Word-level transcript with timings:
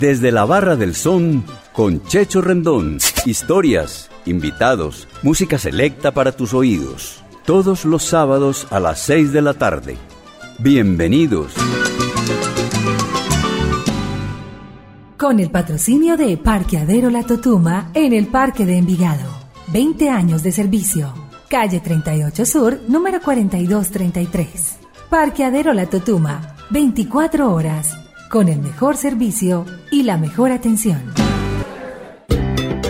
Desde 0.00 0.32
la 0.32 0.46
Barra 0.46 0.76
del 0.76 0.94
Son 0.94 1.44
con 1.74 2.02
Checho 2.04 2.40
Rendón. 2.40 2.96
Historias, 3.26 4.08
invitados, 4.24 5.06
música 5.22 5.58
selecta 5.58 6.12
para 6.12 6.32
tus 6.32 6.54
oídos. 6.54 7.22
Todos 7.44 7.84
los 7.84 8.02
sábados 8.02 8.66
a 8.70 8.80
las 8.80 8.98
6 9.00 9.30
de 9.34 9.42
la 9.42 9.52
tarde. 9.52 9.98
Bienvenidos. 10.58 11.52
Con 15.18 15.38
el 15.38 15.50
patrocinio 15.50 16.16
de 16.16 16.38
Parqueadero 16.38 17.10
La 17.10 17.24
Totuma 17.24 17.90
en 17.92 18.14
el 18.14 18.28
Parque 18.28 18.64
de 18.64 18.78
Envigado. 18.78 19.30
20 19.66 20.08
años 20.08 20.42
de 20.42 20.52
servicio. 20.52 21.12
Calle 21.50 21.80
38 21.80 22.46
Sur, 22.46 22.80
número 22.88 23.20
4233. 23.20 24.78
Parqueadero 25.10 25.74
La 25.74 25.84
Totuma. 25.84 26.56
24 26.70 27.52
horas. 27.52 27.99
Con 28.30 28.48
el 28.48 28.60
mejor 28.60 28.96
servicio 28.96 29.66
y 29.90 30.04
la 30.04 30.16
mejor 30.16 30.52
atención. 30.52 31.02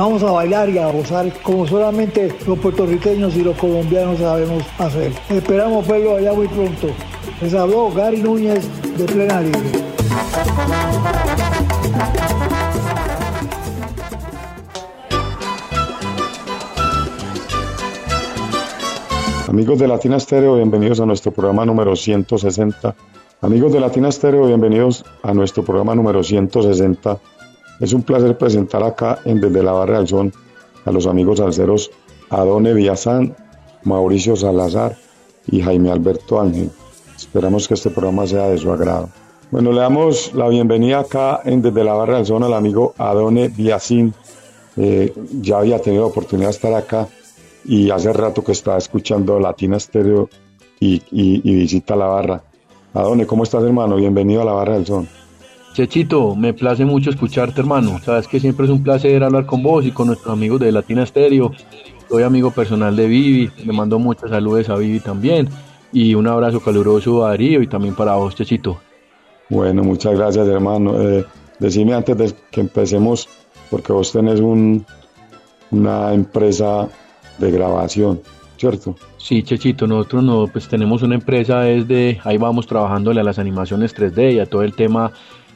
Vamos 0.00 0.22
a 0.22 0.30
bailar 0.30 0.70
y 0.70 0.78
a 0.78 0.90
gozar 0.90 1.30
como 1.42 1.66
solamente 1.66 2.34
los 2.46 2.58
puertorriqueños 2.58 3.36
y 3.36 3.42
los 3.42 3.54
colombianos 3.58 4.18
sabemos 4.18 4.64
hacer. 4.78 5.12
Esperamos 5.28 5.86
verlo 5.86 6.16
allá 6.16 6.32
muy 6.32 6.48
pronto. 6.48 6.86
Les 7.42 7.52
habló 7.52 7.92
Gary 7.92 8.22
Núñez 8.22 8.66
de 8.96 9.04
Plena 9.04 9.42
Libre. 9.42 9.60
Amigos 19.48 19.78
de 19.80 19.86
Latina 19.86 20.16
Estéreo, 20.16 20.56
bienvenidos 20.56 21.00
a 21.00 21.04
nuestro 21.04 21.30
programa 21.30 21.66
número 21.66 21.94
160. 21.94 22.94
Amigos 23.42 23.70
de 23.70 23.80
Latina 23.80 24.08
Estéreo, 24.08 24.46
bienvenidos 24.46 25.04
a 25.22 25.34
nuestro 25.34 25.62
programa 25.62 25.94
número 25.94 26.22
160 26.22 27.20
es 27.80 27.92
un 27.92 28.02
placer 28.02 28.36
presentar 28.36 28.82
acá 28.82 29.20
en 29.24 29.40
Desde 29.40 29.62
la 29.62 29.72
Barra 29.72 29.98
del 29.98 30.08
Son 30.08 30.32
a 30.84 30.92
los 30.92 31.06
amigos 31.06 31.40
alceros 31.40 31.90
Adone 32.28 32.74
Villasán, 32.74 33.34
Mauricio 33.84 34.36
Salazar 34.36 34.96
y 35.46 35.60
Jaime 35.62 35.90
Alberto 35.90 36.40
Ángel. 36.40 36.70
Esperamos 37.16 37.66
que 37.66 37.74
este 37.74 37.90
programa 37.90 38.26
sea 38.26 38.48
de 38.48 38.58
su 38.58 38.70
agrado. 38.70 39.08
Bueno, 39.50 39.72
le 39.72 39.80
damos 39.80 40.32
la 40.34 40.48
bienvenida 40.48 41.00
acá 41.00 41.40
en 41.44 41.60
Desde 41.62 41.82
la 41.82 41.94
Barra 41.94 42.16
del 42.16 42.26
Son 42.26 42.44
al 42.44 42.54
amigo 42.54 42.94
Adone 42.98 43.48
Villasín. 43.48 44.14
Eh, 44.76 45.12
ya 45.40 45.58
había 45.58 45.80
tenido 45.80 46.06
oportunidad 46.06 46.48
de 46.48 46.54
estar 46.54 46.74
acá 46.74 47.08
y 47.64 47.90
hace 47.90 48.12
rato 48.12 48.44
que 48.44 48.52
estaba 48.52 48.78
escuchando 48.78 49.40
Latina 49.40 49.76
Estéreo 49.76 50.28
y, 50.78 51.02
y 51.10 51.54
visita 51.54 51.96
la 51.96 52.06
barra. 52.06 52.42
Adone, 52.94 53.26
¿cómo 53.26 53.42
estás 53.42 53.62
hermano? 53.62 53.96
Bienvenido 53.96 54.42
a 54.42 54.44
la 54.44 54.52
Barra 54.52 54.74
del 54.74 54.86
Son. 54.86 55.19
Chechito, 55.72 56.34
me 56.34 56.52
place 56.52 56.84
mucho 56.84 57.10
escucharte, 57.10 57.60
hermano. 57.60 58.00
Sabes 58.00 58.26
que 58.26 58.40
siempre 58.40 58.66
es 58.66 58.72
un 58.72 58.82
placer 58.82 59.22
hablar 59.22 59.46
con 59.46 59.62
vos 59.62 59.86
y 59.86 59.92
con 59.92 60.08
nuestros 60.08 60.32
amigos 60.32 60.60
de 60.60 60.72
Latina 60.72 61.06
Stereo. 61.06 61.52
Soy 62.08 62.24
amigo 62.24 62.50
personal 62.50 62.96
de 62.96 63.06
Vivi, 63.06 63.50
le 63.64 63.72
mando 63.72 63.98
muchas 64.00 64.30
saludos 64.30 64.68
a 64.68 64.76
Vivi 64.76 64.98
también. 64.98 65.48
Y 65.92 66.14
un 66.14 66.26
abrazo 66.26 66.60
caluroso 66.60 67.24
a 67.24 67.30
Darío 67.30 67.62
y 67.62 67.68
también 67.68 67.94
para 67.94 68.14
vos, 68.14 68.34
Chechito. 68.34 68.80
Bueno, 69.48 69.84
muchas 69.84 70.16
gracias, 70.16 70.46
hermano. 70.48 71.00
Eh, 71.00 71.24
decime 71.60 71.94
antes 71.94 72.18
de 72.18 72.32
que 72.50 72.60
empecemos, 72.60 73.28
porque 73.70 73.92
vos 73.92 74.10
tenés 74.12 74.40
un, 74.40 74.84
una 75.70 76.12
empresa 76.12 76.88
de 77.38 77.50
grabación, 77.50 78.20
¿cierto? 78.56 78.96
Sí, 79.18 79.42
Chechito, 79.42 79.86
nosotros 79.86 80.24
no, 80.24 80.46
pues 80.46 80.68
tenemos 80.68 81.02
una 81.02 81.14
empresa 81.14 81.60
desde, 81.60 82.20
ahí 82.24 82.38
vamos 82.38 82.66
trabajándole 82.66 83.20
a 83.20 83.24
las 83.24 83.38
animaciones 83.38 83.96
3D 83.96 84.34
y 84.34 84.38
a 84.40 84.46
todo 84.46 84.62
el 84.62 84.74
tema 84.74 85.12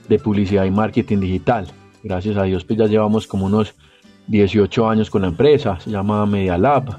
de 0.08 0.18
publicidad 0.18 0.64
y 0.64 0.70
marketing 0.70 1.18
digital. 1.18 1.66
Gracias 2.02 2.36
a 2.36 2.42
Dios, 2.42 2.64
pues 2.64 2.78
ya 2.78 2.86
llevamos 2.86 3.26
como 3.26 3.46
unos 3.46 3.74
18 4.26 4.88
años 4.88 5.10
con 5.10 5.22
la 5.22 5.28
empresa, 5.28 5.78
se 5.80 5.90
llama 5.90 6.26
Media 6.26 6.58
Lab. 6.58 6.98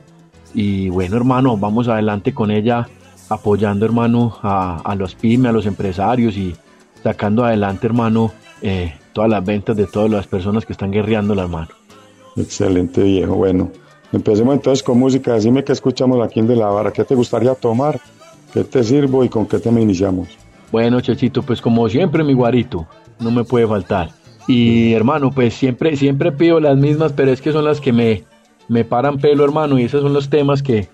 Y 0.53 0.89
bueno, 0.89 1.17
hermano, 1.17 1.57
vamos 1.57 1.87
adelante 1.87 2.33
con 2.33 2.49
ella, 2.49 2.87
apoyando, 3.29 3.85
hermano, 3.85 4.37
a, 4.41 4.95
los 4.97 5.15
pymes, 5.15 5.49
a 5.49 5.53
los 5.53 5.65
empresarios 5.65 6.37
y 6.37 6.55
sacando 7.03 7.43
adelante, 7.43 7.87
hermano, 7.87 8.31
eh, 8.61 8.93
todas 9.13 9.29
las 9.29 9.45
ventas 9.45 9.75
de 9.75 9.85
todas 9.85 10.09
las 10.09 10.27
personas 10.27 10.65
que 10.65 10.73
están 10.73 10.91
guerreando 10.91 11.35
la 11.35 11.43
hermano. 11.43 11.67
Excelente, 12.35 13.03
viejo. 13.03 13.35
Bueno, 13.35 13.71
empecemos 14.11 14.55
entonces 14.55 14.83
con 14.83 14.99
música. 14.99 15.33
Decime 15.33 15.63
qué 15.63 15.71
escuchamos 15.71 16.25
aquí 16.25 16.39
en 16.39 16.47
De 16.47 16.55
la 16.55 16.67
Barra. 16.67 16.91
¿Qué 16.91 17.03
te 17.03 17.15
gustaría 17.15 17.53
tomar? 17.55 17.99
¿Qué 18.53 18.63
te 18.63 18.83
sirvo 18.83 19.23
y 19.23 19.29
con 19.29 19.45
qué 19.45 19.59
tema 19.59 19.81
iniciamos? 19.81 20.29
Bueno, 20.71 21.01
Chechito, 21.01 21.41
pues 21.43 21.61
como 21.61 21.87
siempre, 21.89 22.23
mi 22.23 22.33
guarito, 22.33 22.87
no 23.19 23.31
me 23.31 23.43
puede 23.43 23.67
faltar. 23.67 24.09
Y 24.47 24.93
hermano, 24.93 25.31
pues 25.31 25.53
siempre, 25.53 25.95
siempre 25.95 26.31
pido 26.31 26.59
las 26.59 26.77
mismas, 26.77 27.13
pero 27.13 27.31
es 27.31 27.41
que 27.41 27.51
son 27.51 27.65
las 27.65 27.81
que 27.81 27.91
me, 27.91 28.23
me 28.67 28.83
paran 28.83 29.17
pelo, 29.17 29.43
hermano, 29.43 29.79
y 29.79 29.83
esos 29.83 30.01
son 30.01 30.13
los 30.13 30.29
temas 30.29 30.61
que, 30.61 30.89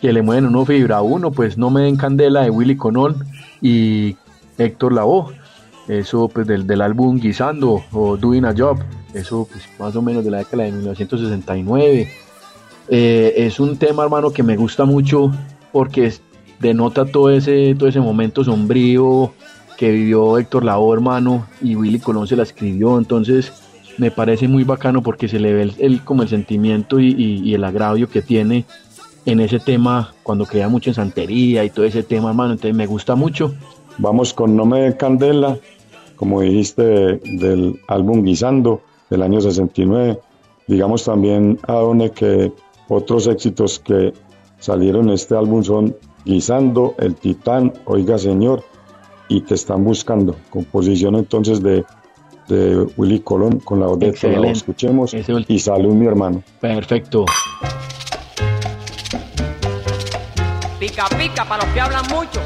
que 0.00 0.12
le 0.12 0.22
mueven 0.22 0.46
uno 0.46 0.64
fibra. 0.64 1.02
Uno, 1.02 1.30
pues 1.30 1.58
no 1.58 1.70
me 1.70 1.82
den 1.82 1.96
candela 1.96 2.42
de 2.42 2.50
Willy 2.50 2.76
Conón 2.76 3.24
y 3.60 4.16
Héctor 4.58 4.92
Lavoe. 4.92 5.34
Eso 5.88 6.28
pues 6.28 6.46
del, 6.46 6.66
del 6.66 6.80
álbum 6.80 7.18
Guisando 7.18 7.82
o 7.92 8.16
Doing 8.16 8.46
a 8.46 8.54
Job. 8.56 8.78
Eso 9.12 9.46
pues 9.50 9.68
más 9.78 9.94
o 9.96 10.02
menos 10.02 10.24
de 10.24 10.30
la 10.30 10.38
década 10.38 10.64
de 10.64 10.72
1969. 10.72 12.08
Eh, 12.88 13.34
es 13.36 13.60
un 13.60 13.76
tema, 13.76 14.04
hermano, 14.04 14.30
que 14.30 14.42
me 14.42 14.56
gusta 14.56 14.84
mucho 14.84 15.30
porque 15.72 16.12
denota 16.60 17.04
todo 17.04 17.30
ese, 17.30 17.74
todo 17.74 17.88
ese 17.88 18.00
momento 18.00 18.44
sombrío 18.44 19.32
que 19.76 19.90
vivió 19.90 20.38
Héctor 20.38 20.64
Lavoe, 20.64 20.94
hermano, 20.94 21.46
y 21.60 21.76
Willy 21.76 21.98
Colón 21.98 22.26
se 22.26 22.36
la 22.36 22.44
escribió, 22.44 22.98
entonces 22.98 23.52
me 23.98 24.10
parece 24.10 24.48
muy 24.48 24.64
bacano 24.64 25.02
porque 25.02 25.28
se 25.28 25.38
le 25.38 25.52
ve 25.52 25.72
el, 25.78 26.02
como 26.02 26.22
el 26.22 26.28
sentimiento 26.28 27.00
y, 27.00 27.54
el 27.54 27.64
agravio 27.64 28.08
que 28.08 28.22
tiene 28.22 28.64
en 29.26 29.40
ese 29.40 29.58
tema 29.58 30.14
cuando 30.22 30.46
crea 30.46 30.68
mucho 30.68 30.90
en 30.90 30.94
santería 30.94 31.64
y 31.64 31.70
todo 31.70 31.84
ese 31.84 32.02
tema, 32.02 32.30
hermano, 32.30 32.52
entonces 32.52 32.76
me 32.76 32.86
gusta 32.86 33.14
mucho. 33.14 33.54
Vamos 33.98 34.34
con 34.34 34.56
No 34.56 34.66
me 34.66 34.96
candela, 34.96 35.56
como 36.16 36.40
dijiste, 36.40 36.82
del 36.82 37.80
álbum 37.88 38.24
Guisando 38.24 38.82
del 39.10 39.22
año 39.22 39.40
69. 39.40 40.18
Digamos 40.66 41.04
también, 41.04 41.58
Adone, 41.66 42.10
que 42.10 42.52
otros 42.88 43.26
éxitos 43.26 43.78
que 43.78 44.12
salieron 44.58 45.08
en 45.08 45.14
este 45.14 45.36
álbum 45.36 45.62
son 45.62 45.96
Guisando, 46.24 46.94
El 46.98 47.14
Titán, 47.14 47.72
Oiga 47.84 48.18
Señor 48.18 48.64
y 49.28 49.40
Te 49.42 49.54
Están 49.54 49.84
Buscando. 49.84 50.36
Composición 50.50 51.16
entonces 51.16 51.62
de, 51.62 51.84
de 52.48 52.86
Willy 52.96 53.20
Colón 53.20 53.60
con 53.60 53.80
la 53.80 53.86
voz 53.86 53.98
de 53.98 54.08
Escuchemos 54.50 55.14
y 55.48 55.58
salud 55.58 55.94
mi 55.94 56.06
hermano. 56.06 56.42
Perfecto. 56.60 57.24
Pica 60.78 61.06
pica 61.18 61.44
para 61.44 61.64
los 61.64 61.72
que 61.72 61.80
hablan 61.80 62.04
mucho. 62.08 62.40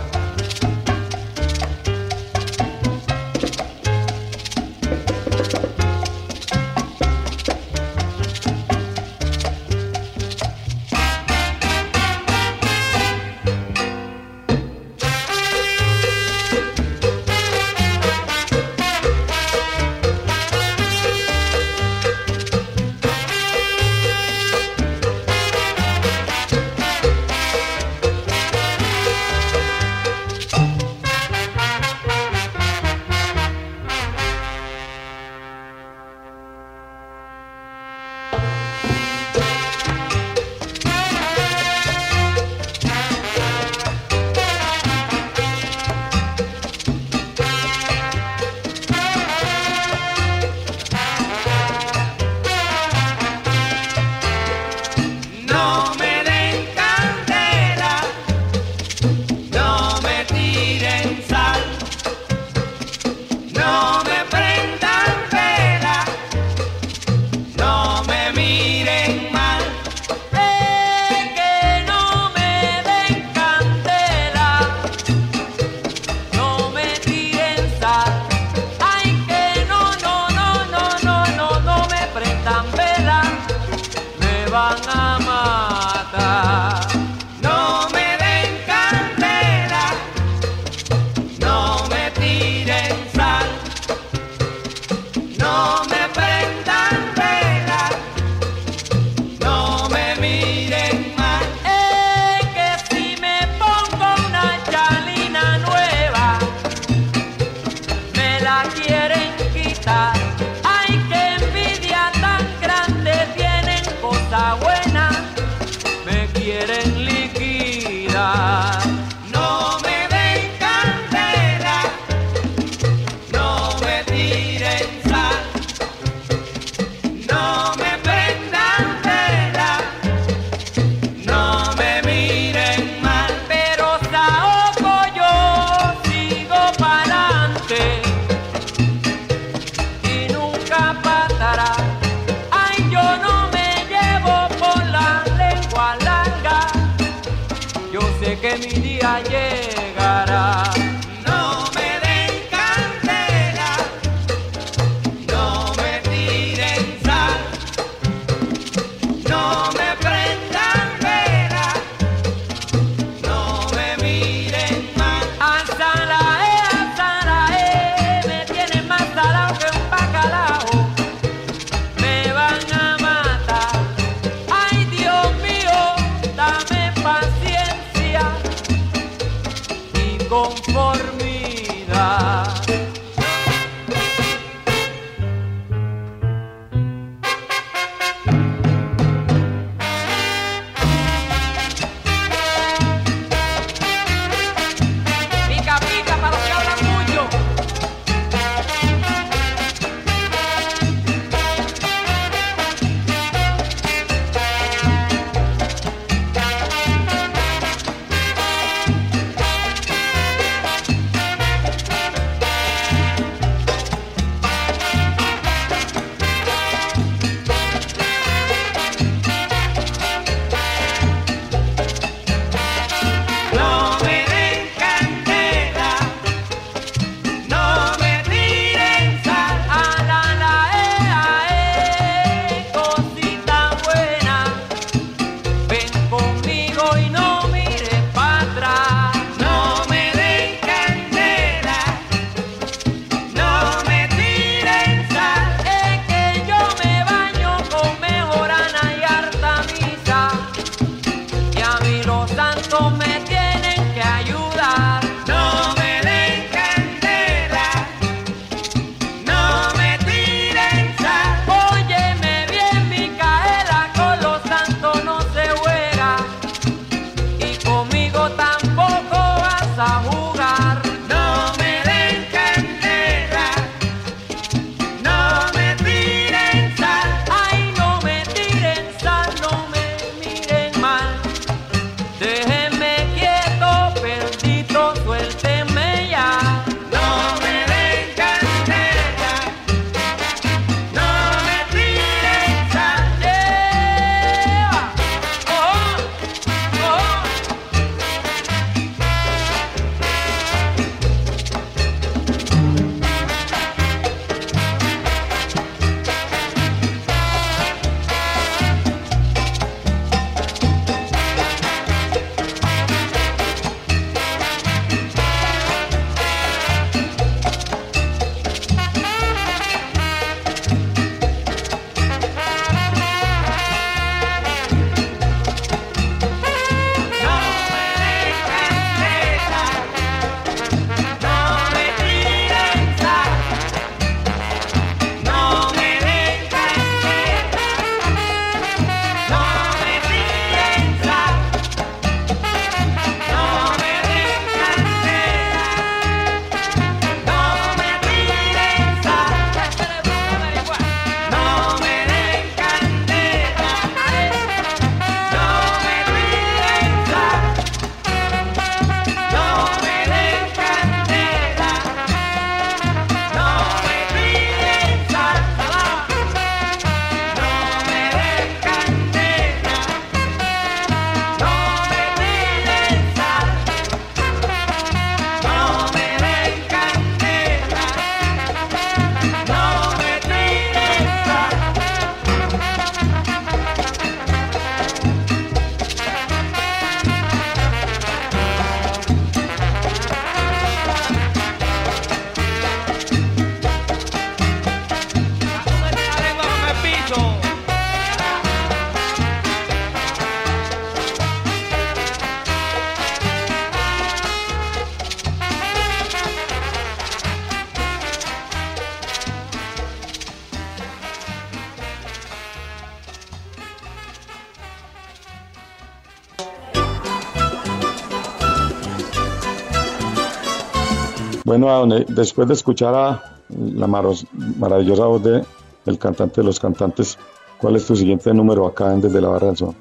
Bueno, 421.60 422.04
después 422.08 422.46
de 422.48 422.54
escuchar 422.54 422.94
a 422.94 423.22
la 423.48 423.86
maravillosa 423.86 425.04
voz 425.06 425.22
de 425.22 425.42
el 425.86 425.98
cantante 425.98 426.40
de 426.40 426.46
los 426.46 426.60
cantantes, 426.60 427.18
¿cuál 427.58 427.76
es 427.76 427.86
tu 427.86 427.96
siguiente 427.96 428.32
número 428.32 428.66
acá 428.66 428.92
en 428.92 429.00
Desde 429.00 429.20
la 429.20 429.28
Barra 429.28 429.52
del? 429.52 429.74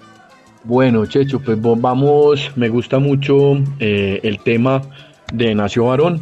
Bueno, 0.63 1.05
Checho, 1.05 1.39
pues 1.39 1.57
vamos, 1.62 2.51
me 2.55 2.69
gusta 2.69 3.00
mucho 3.00 3.53
eh, 3.79 4.19
el 4.24 4.39
tema 4.39 4.81
de 5.31 5.53
Nació 5.53 5.86
Varón. 5.86 6.22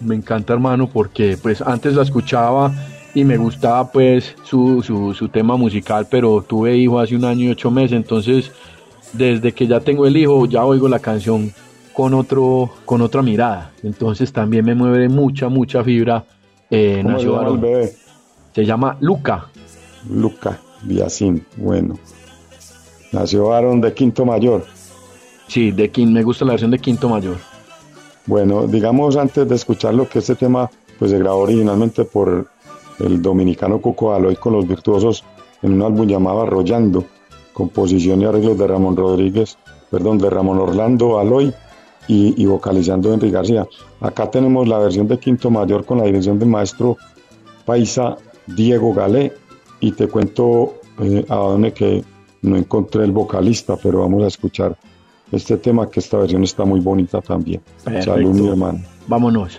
Me 0.00 0.14
encanta, 0.14 0.52
hermano, 0.52 0.88
porque 0.92 1.38
pues 1.40 1.62
antes 1.62 1.94
la 1.94 2.02
escuchaba 2.02 2.72
y 3.14 3.24
me 3.24 3.38
gustaba 3.38 3.90
pues 3.90 4.34
su, 4.42 4.82
su, 4.82 5.14
su 5.14 5.28
tema 5.28 5.56
musical, 5.56 6.06
pero 6.10 6.42
tuve 6.42 6.76
hijo 6.76 6.98
hace 6.98 7.16
un 7.16 7.24
año 7.24 7.46
y 7.46 7.50
ocho 7.50 7.70
meses, 7.70 7.92
entonces 7.92 8.50
desde 9.12 9.52
que 9.52 9.66
ya 9.66 9.80
tengo 9.80 10.06
el 10.06 10.16
hijo 10.16 10.44
ya 10.46 10.64
oigo 10.64 10.88
la 10.88 10.98
canción 10.98 11.52
con 11.96 12.12
otro 12.12 12.68
con 12.84 13.00
otra 13.00 13.22
mirada. 13.22 13.72
Entonces 13.82 14.30
también 14.30 14.66
me 14.66 14.74
mueve 14.74 15.08
mucha 15.08 15.48
mucha 15.48 15.82
fibra 15.82 16.22
eh, 16.68 17.02
nació 17.02 17.30
se 17.30 17.36
llama 17.38 17.48
el 17.48 17.58
bebé? 17.58 17.96
se 18.54 18.64
llama 18.66 18.96
Luca. 19.00 19.46
Luca 20.10 20.60
Biacín 20.82 21.46
bueno. 21.56 21.98
Nació 23.12 23.48
varón 23.48 23.80
de 23.80 23.94
quinto 23.94 24.26
mayor. 24.26 24.66
Sí 25.48 25.70
de 25.70 25.90
quinto 25.90 26.12
me 26.12 26.22
gusta 26.22 26.44
la 26.44 26.52
versión 26.52 26.70
de 26.70 26.78
quinto 26.78 27.08
mayor. 27.08 27.38
Bueno 28.26 28.66
digamos 28.66 29.16
antes 29.16 29.48
de 29.48 29.54
escucharlo 29.54 30.06
que 30.06 30.18
este 30.18 30.34
tema 30.34 30.70
pues 30.98 31.12
se 31.12 31.18
grabó 31.18 31.38
originalmente 31.38 32.04
por 32.04 32.46
el 32.98 33.22
dominicano 33.22 33.80
Coco 33.80 34.12
Aloy 34.12 34.36
con 34.36 34.52
los 34.52 34.68
virtuosos 34.68 35.24
en 35.62 35.72
un 35.72 35.82
álbum 35.82 36.06
llamado 36.06 36.42
Arrollando 36.42 37.06
composición 37.54 38.20
y 38.20 38.26
arreglos 38.26 38.58
de 38.58 38.66
Ramón 38.66 38.96
Rodríguez, 38.96 39.56
perdón, 39.90 40.18
de 40.18 40.28
Ramón 40.28 40.58
Orlando 40.58 41.18
Aloy 41.18 41.54
y, 42.08 42.46
vocalizando 42.46 43.12
Enrique 43.12 43.34
García. 43.34 43.66
Acá 44.00 44.30
tenemos 44.30 44.68
la 44.68 44.78
versión 44.78 45.08
de 45.08 45.18
Quinto 45.18 45.50
Mayor 45.50 45.84
con 45.84 45.98
la 45.98 46.04
dirección 46.04 46.38
del 46.38 46.48
maestro 46.48 46.96
paisa 47.64 48.16
Diego 48.46 48.94
Galé 48.94 49.32
y 49.80 49.92
te 49.92 50.06
cuento 50.08 50.74
eh, 51.00 51.24
a 51.28 51.36
dónde 51.36 51.72
que 51.72 52.04
no 52.42 52.56
encontré 52.56 53.04
el 53.04 53.12
vocalista, 53.12 53.76
pero 53.82 54.00
vamos 54.00 54.22
a 54.22 54.28
escuchar 54.28 54.76
este 55.32 55.56
tema 55.56 55.90
que 55.90 56.00
esta 56.00 56.18
versión 56.18 56.44
está 56.44 56.64
muy 56.64 56.80
bonita 56.80 57.20
también. 57.20 57.60
Salud 58.04 58.32
mi 58.32 58.48
hermano. 58.48 58.80
Vámonos. 59.08 59.58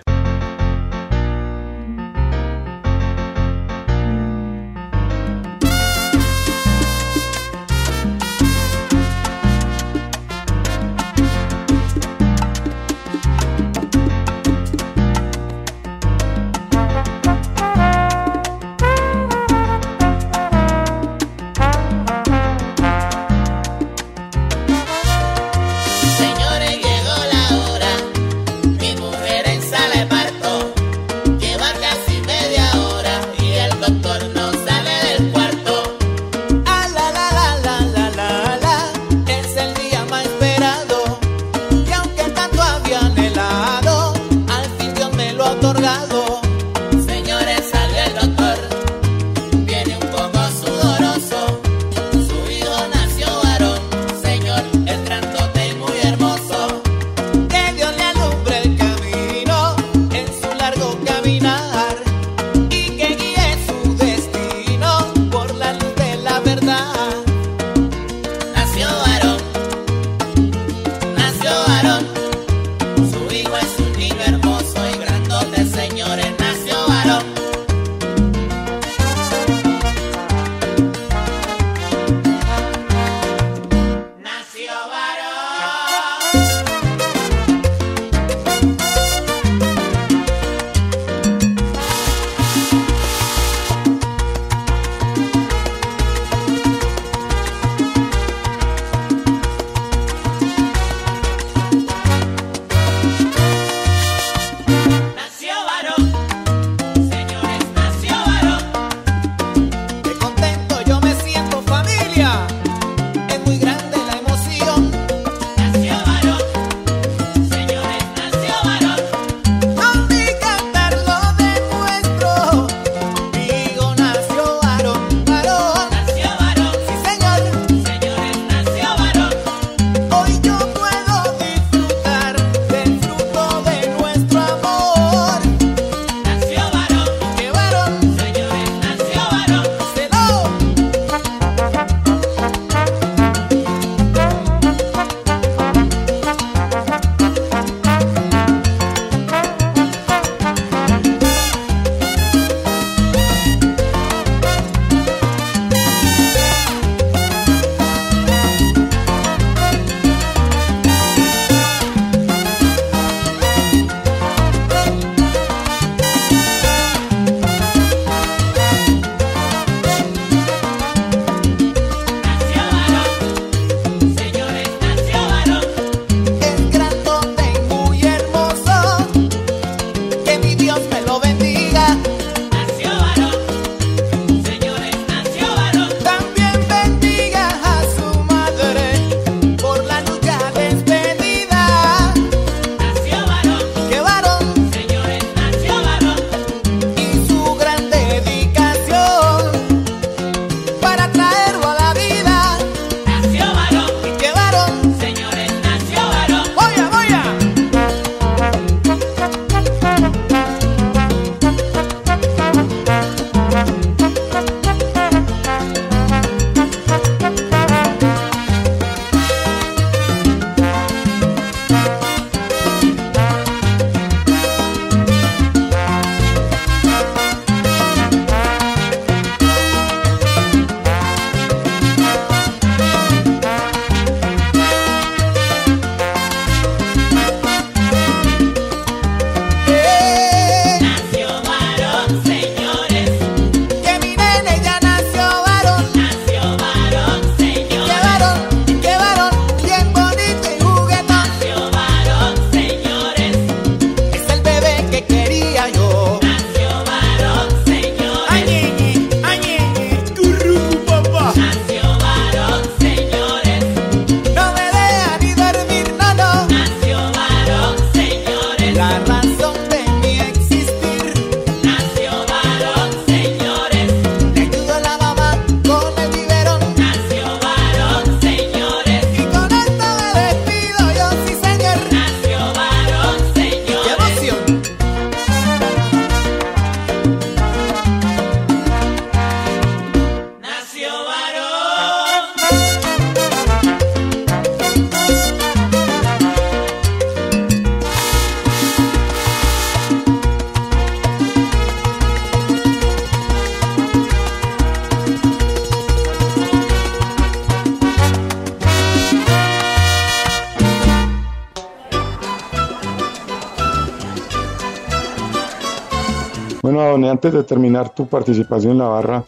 Antes 317.08 317.32
de 317.32 317.42
terminar 317.44 317.94
tu 317.94 318.06
participación 318.06 318.72
en 318.72 318.78
la 318.78 318.88
barra, 318.88 319.24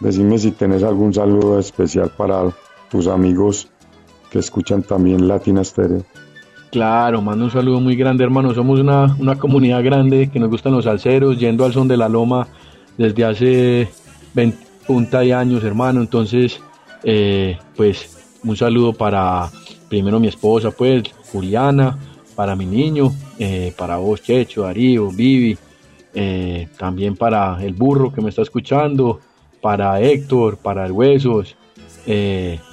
decime 0.00 0.38
si 0.38 0.52
tenés 0.52 0.82
algún 0.82 1.12
saludo 1.12 1.58
especial 1.58 2.10
para 2.16 2.50
tus 2.90 3.06
amigos 3.06 3.68
que 4.30 4.38
escuchan 4.38 4.82
también 4.82 5.28
Latina 5.28 5.62
Stereo. 5.64 6.04
Claro, 6.70 7.20
mando 7.20 7.46
un 7.46 7.50
saludo 7.50 7.80
muy 7.80 7.96
grande, 7.96 8.22
hermano. 8.22 8.54
Somos 8.54 8.78
una, 8.78 9.16
una 9.18 9.36
comunidad 9.36 9.82
grande 9.82 10.30
que 10.32 10.38
nos 10.38 10.50
gustan 10.50 10.72
los 10.72 10.84
salseros, 10.84 11.38
yendo 11.38 11.64
al 11.64 11.72
son 11.72 11.88
de 11.88 11.96
la 11.96 12.08
loma 12.08 12.46
desde 12.96 13.24
hace 13.24 13.88
20 14.34 14.70
punta 14.86 15.20
años, 15.20 15.64
hermano. 15.64 16.00
Entonces, 16.00 16.60
eh, 17.02 17.58
pues 17.76 18.38
un 18.44 18.56
saludo 18.56 18.92
para 18.92 19.50
primero 19.88 20.20
mi 20.20 20.28
esposa, 20.28 20.70
pues 20.70 21.04
Juliana, 21.32 21.98
para 22.34 22.56
mi 22.56 22.66
niño, 22.66 23.12
eh, 23.38 23.74
para 23.76 23.96
vos, 23.96 24.22
Checho, 24.22 24.62
Darío, 24.62 25.10
Vivi, 25.10 25.56
eh, 26.14 26.68
también 26.78 27.16
para 27.16 27.62
el 27.62 27.74
burro 27.74 28.12
que 28.12 28.20
me 28.20 28.30
está 28.30 28.42
escuchando, 28.42 29.20
para 29.60 30.00
Héctor, 30.00 30.56
para 30.56 30.86
el 30.86 30.92
Huesos, 30.92 31.56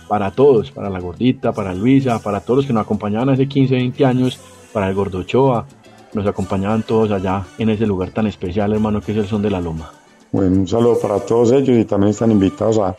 para 0.07 0.31
todos, 0.31 0.71
para 0.71 0.89
la 0.89 0.99
gordita, 0.99 1.51
para 1.51 1.73
Luisa, 1.73 2.19
para 2.19 2.39
todos 2.39 2.57
los 2.57 2.65
que 2.65 2.73
nos 2.73 2.83
acompañaban 2.83 3.29
hace 3.29 3.47
15, 3.47 3.75
20 3.75 4.05
años, 4.05 4.39
para 4.73 4.89
el 4.89 4.95
Gordochoa, 4.95 5.65
nos 6.13 6.25
acompañaban 6.25 6.83
todos 6.83 7.11
allá 7.11 7.45
en 7.57 7.69
ese 7.69 7.85
lugar 7.85 8.11
tan 8.11 8.27
especial, 8.27 8.73
hermano, 8.73 9.01
que 9.01 9.11
es 9.11 9.17
el 9.17 9.27
Son 9.27 9.41
de 9.41 9.49
la 9.49 9.61
Loma. 9.61 9.91
Bueno, 10.31 10.57
un 10.57 10.67
saludo 10.67 10.99
para 10.99 11.19
todos 11.19 11.51
ellos 11.51 11.77
y 11.77 11.85
también 11.85 12.11
están 12.11 12.31
invitados 12.31 12.79
a, 12.79 12.95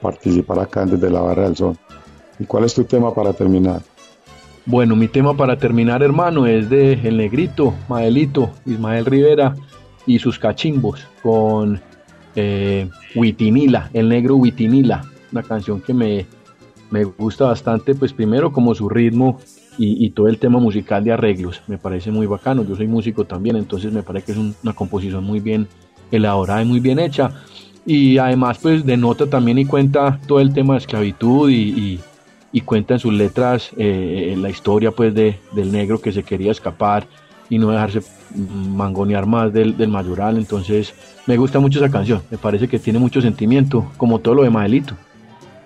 participar 0.00 0.58
acá 0.58 0.86
desde 0.86 1.10
la 1.10 1.20
Barra 1.20 1.42
del 1.42 1.56
Sol. 1.56 1.76
¿Y 2.38 2.44
cuál 2.46 2.64
es 2.64 2.72
tu 2.72 2.84
tema 2.84 3.12
para 3.12 3.34
terminar? 3.34 3.82
Bueno, 4.64 4.96
mi 4.96 5.06
tema 5.06 5.36
para 5.36 5.58
terminar, 5.58 6.02
hermano, 6.02 6.46
es 6.46 6.70
de 6.70 6.94
El 6.94 7.18
Negrito, 7.18 7.74
Maelito, 7.90 8.50
Ismael 8.64 9.04
Rivera 9.04 9.54
y 10.06 10.18
sus 10.18 10.38
cachimbos 10.38 11.06
con 11.22 11.80
eh, 12.34 12.88
Huitinila, 13.14 13.90
El 13.92 14.08
Negro 14.08 14.36
Huitinila, 14.36 15.04
una 15.30 15.42
canción 15.42 15.80
que 15.80 15.94
me, 15.94 16.26
me 16.90 17.04
gusta 17.04 17.46
bastante, 17.46 17.94
pues 17.94 18.12
primero 18.12 18.52
como 18.52 18.74
su 18.74 18.88
ritmo 18.88 19.40
y, 19.78 20.10
todo 20.10 20.28
el 20.28 20.38
tema 20.38 20.58
musical 20.58 21.02
de 21.02 21.12
arreglos, 21.12 21.62
me 21.66 21.78
parece 21.78 22.10
muy 22.10 22.26
bacano, 22.26 22.62
yo 22.62 22.76
soy 22.76 22.86
músico 22.86 23.24
también, 23.24 23.56
entonces 23.56 23.90
me 23.90 24.02
parece 24.02 24.26
que 24.26 24.32
es 24.32 24.38
una 24.38 24.74
composición 24.74 25.24
muy 25.24 25.40
bien 25.40 25.66
elaborada 26.10 26.62
y 26.62 26.66
muy 26.66 26.78
bien 26.78 26.98
hecha, 26.98 27.32
y 27.86 28.18
además 28.18 28.58
pues 28.60 28.84
denota 28.84 29.26
también 29.26 29.58
y 29.58 29.64
cuenta 29.64 30.20
todo 30.26 30.40
el 30.40 30.52
tema 30.52 30.74
de 30.74 30.80
esclavitud 30.80 31.50
y, 31.50 31.98
y, 32.52 32.60
cuenta 32.60 32.94
en 32.94 33.00
sus 33.00 33.14
letras 33.14 33.70
eh, 33.78 34.36
la 34.38 34.50
historia 34.50 34.90
pues 34.90 35.14
de, 35.14 35.38
del 35.52 35.72
negro 35.72 36.00
que 36.00 36.12
se 36.12 36.22
quería 36.22 36.52
escapar 36.52 37.06
y 37.48 37.58
no 37.58 37.70
dejarse 37.70 38.02
mangonear 38.34 39.26
más 39.26 39.52
del, 39.52 39.76
del 39.76 39.88
mayoral, 39.88 40.36
entonces 40.38 40.94
me 41.26 41.36
gusta 41.36 41.60
mucho 41.60 41.78
esa 41.78 41.90
canción, 41.90 42.22
me 42.30 42.38
parece 42.38 42.68
que 42.68 42.78
tiene 42.78 42.98
mucho 42.98 43.20
sentimiento, 43.20 43.90
como 43.96 44.18
todo 44.18 44.36
lo 44.36 44.42
de 44.42 44.50
Madelito. 44.50 44.94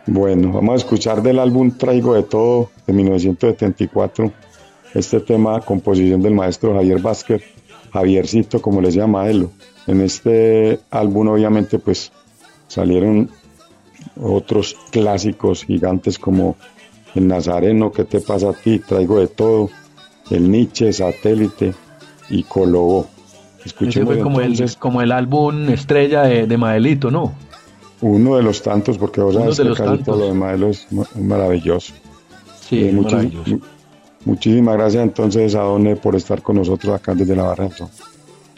Bueno, 0.07 0.53
vamos 0.53 0.75
a 0.75 0.77
escuchar 0.77 1.23
del 1.23 1.39
álbum 1.39 1.73
Traigo 1.73 2.15
de 2.15 2.23
Todo 2.23 2.71
de 2.87 2.93
1974 2.93 4.33
este 4.95 5.21
tema, 5.21 5.61
composición 5.61 6.23
del 6.23 6.35
maestro 6.35 6.75
Javier 6.75 7.01
Vázquez, 7.01 7.43
Javiercito, 7.93 8.63
como 8.63 8.81
les 8.81 8.95
llama 8.95 9.29
él. 9.29 9.49
En 9.87 10.01
este 10.01 10.81
álbum 10.91 11.29
obviamente 11.29 11.79
pues 11.79 12.13
salieron 12.69 13.31
otros 14.21 14.77
clásicos 14.91 15.65
gigantes 15.65 16.19
como 16.19 16.57
El 17.15 17.29
Nazareno, 17.29 17.91
¿qué 17.91 18.05
te 18.05 18.21
pasa 18.21 18.51
a 18.51 18.53
ti? 18.53 18.79
Traigo 18.79 19.19
de 19.19 19.27
todo, 19.29 19.71
El 20.31 20.51
Nietzsche, 20.51 20.93
Satélite 20.93 21.75
y 22.29 22.43
Colobó. 22.43 23.07
Escuchemos 23.65 24.17
como, 24.19 24.41
el, 24.41 24.77
como 24.79 25.03
el 25.03 25.11
álbum 25.11 25.69
estrella 25.71 26.23
de, 26.23 26.47
de 26.47 26.57
Madelito, 26.57 27.11
¿no? 27.11 27.35
Uno 28.01 28.37
de 28.37 28.43
los 28.43 28.62
tantos, 28.62 28.99
porque 28.99 29.21
vos 29.21 29.35
sabes 29.35 29.59
que 29.59 29.73
casi 29.73 30.03
todo 30.05 30.19
lo 30.19 30.27
de 30.27 30.35
Maelo 30.35 30.69
es 30.69 30.87
maravilloso. 31.17 31.95
Sí, 32.61 32.89
eh, 32.89 32.93
maravilloso. 32.93 33.59
Muchísimas 34.25 34.77
gracias 34.77 35.03
entonces 35.03 35.55
a 35.55 35.61
Done 35.61 35.97
por 35.97 36.15
estar 36.15 36.43
con 36.43 36.57
nosotros 36.57 36.95
acá 36.95 37.15
desde 37.15 37.35
la 37.35 37.45
barra 37.45 37.69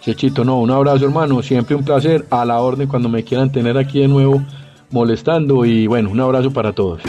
Chechito, 0.01 0.45
no, 0.45 0.61
un 0.61 0.71
abrazo 0.71 1.05
hermano, 1.05 1.43
siempre 1.43 1.77
un 1.77 1.85
placer, 1.85 2.25
a 2.31 2.45
la 2.45 2.61
orden 2.61 2.89
cuando 2.89 3.09
me 3.09 3.23
quieran 3.23 3.53
tener 3.53 3.77
aquí 3.77 4.01
de 4.01 4.09
nuevo 4.09 4.43
molestando 4.91 5.65
y 5.65 5.87
bueno, 5.87 6.11
un 6.11 6.21
abrazo 6.21 6.51
para 6.53 6.73
todos. 6.73 7.03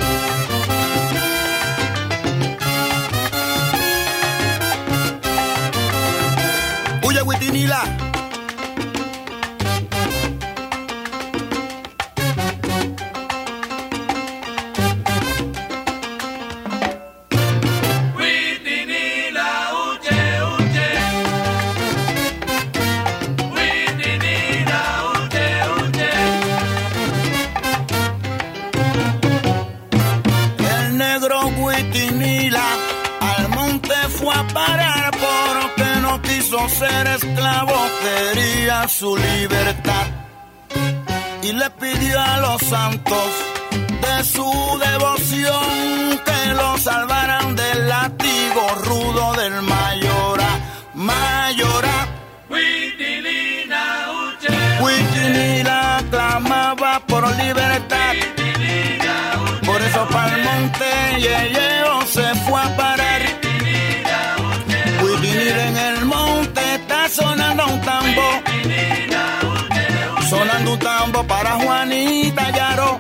Ser 36.68 37.08
esclavo 37.08 37.76
quería 38.02 38.88
su 38.88 39.16
libertad 39.16 40.08
y 41.42 41.54
le 41.54 41.70
pidió 41.72 42.20
a 42.20 42.38
los 42.40 42.62
santos 42.64 43.30
de 44.02 44.24
su 44.24 44.80
devoción 44.80 46.20
que 46.26 46.54
lo 46.54 46.78
salvaran 46.78 47.56
del 47.56 47.88
látigo 47.88 48.68
rudo 48.84 49.34
del 49.34 49.62
mayora, 49.62 50.50
mayora. 50.96 52.08
Huitinila 54.82 56.04
clamaba 56.10 57.00
por 57.08 57.24
libertad, 57.38 58.14
por 59.66 59.82
eso 59.82 60.08
para 60.10 60.36
el 60.36 60.44
monte 60.44 60.86
Yeyeo 61.20 62.02
se 62.06 62.36
fue 62.46 62.62
a 62.62 62.76
parar. 62.76 63.09
Sonando 67.50 67.74
un 67.74 67.82
tambo. 67.82 68.22
Sonando 70.30 70.74
un 70.74 70.80
tambo 70.80 71.24
para 71.24 71.52
Juanita 71.52 72.52
Yaro. 72.52 73.00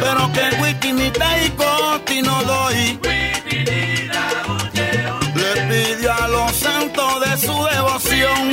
Pero 0.00 0.32
que 0.32 0.62
wikimita 0.62 1.44
y 1.44 1.50
coti 1.50 2.22
no 2.22 2.42
doy. 2.44 2.98
Le 5.34 5.50
pidió 5.68 6.12
a 6.12 6.28
los 6.28 6.52
santos 6.56 7.20
de 7.20 7.36
su 7.38 7.64
devoción 7.64 8.50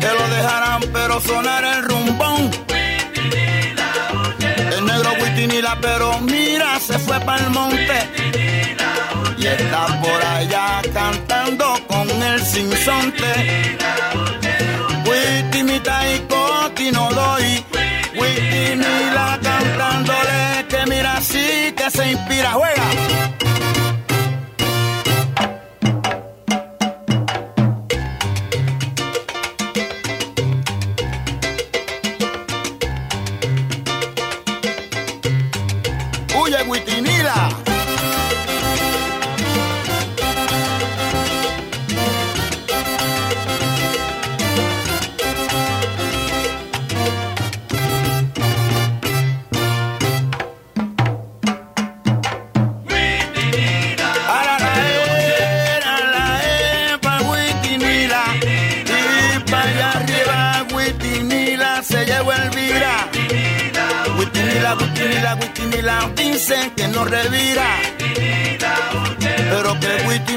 que 0.00 0.10
lo 0.18 0.28
dejaran 0.28 0.80
pero 0.92 1.20
sonar 1.20 1.64
el 1.64 1.82
rumbón. 1.84 2.50
El 4.72 4.86
negro 4.86 5.10
Witinila 5.20 5.76
pero 5.80 6.20
mira 6.20 6.80
se 6.80 6.98
fue 6.98 7.20
para 7.20 7.44
el 7.44 7.50
monte 7.50 8.57
está 9.56 9.86
por 10.00 10.24
allá 10.24 10.82
cantando 10.92 11.66
con 11.86 12.08
el 12.22 12.40
sinsonte. 12.44 13.78
Witimita 15.06 16.14
y 16.14 16.18
coti 16.20 16.90
no 16.90 17.08
doy, 17.10 17.64
la 19.14 19.38
cantándole 19.42 20.66
que 20.68 20.86
mira 20.90 21.16
así 21.16 21.72
que 21.76 21.90
se 21.90 22.10
inspira, 22.12 22.52
juega. 22.52 23.47
La 65.82 66.10
dicen 66.14 66.70
que 66.76 66.88
no 66.88 67.04
revira. 67.04 67.80
Pero 69.18 69.80
que 69.80 70.06
Witty 70.06 70.34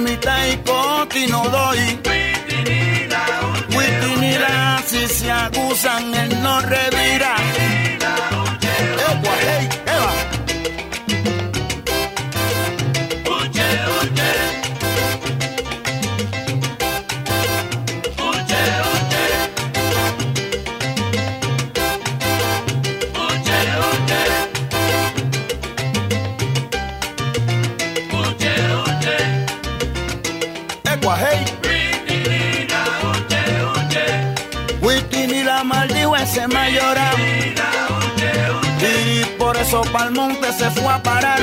y 0.54 0.58
Coti 0.58 1.28
no 1.28 1.44
doy. 1.50 2.00
si 4.86 5.08
se 5.08 5.32
acusan, 5.32 6.14
él 6.16 6.42
no 6.42 6.62
revira. 6.62 7.36
Eso 39.72 39.84
pa'l 39.84 40.12
monte 40.12 40.52
se 40.52 40.70
fue 40.72 40.92
a 40.92 41.02
parar. 41.02 41.40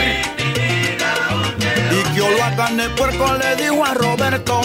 Y 1.97 2.03
que 2.15 2.43
a 2.43 2.57
carne 2.57 2.91
puerco 2.91 3.27
le 3.39 3.57
dijo 3.57 3.83
a 3.83 3.95
Roberto. 3.95 4.61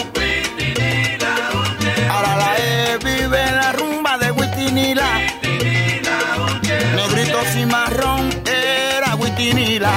Ahora 2.10 2.36
la 2.36 2.56
E 2.58 2.98
vive 2.98 3.52
la 3.52 3.72
rumba 3.72 4.18
de 4.18 4.32
Witinila. 4.32 5.08
Negritos 6.94 7.56
y 7.56 7.64
marrón 7.64 8.28
era 8.44 9.14
Witinila. 9.14 9.92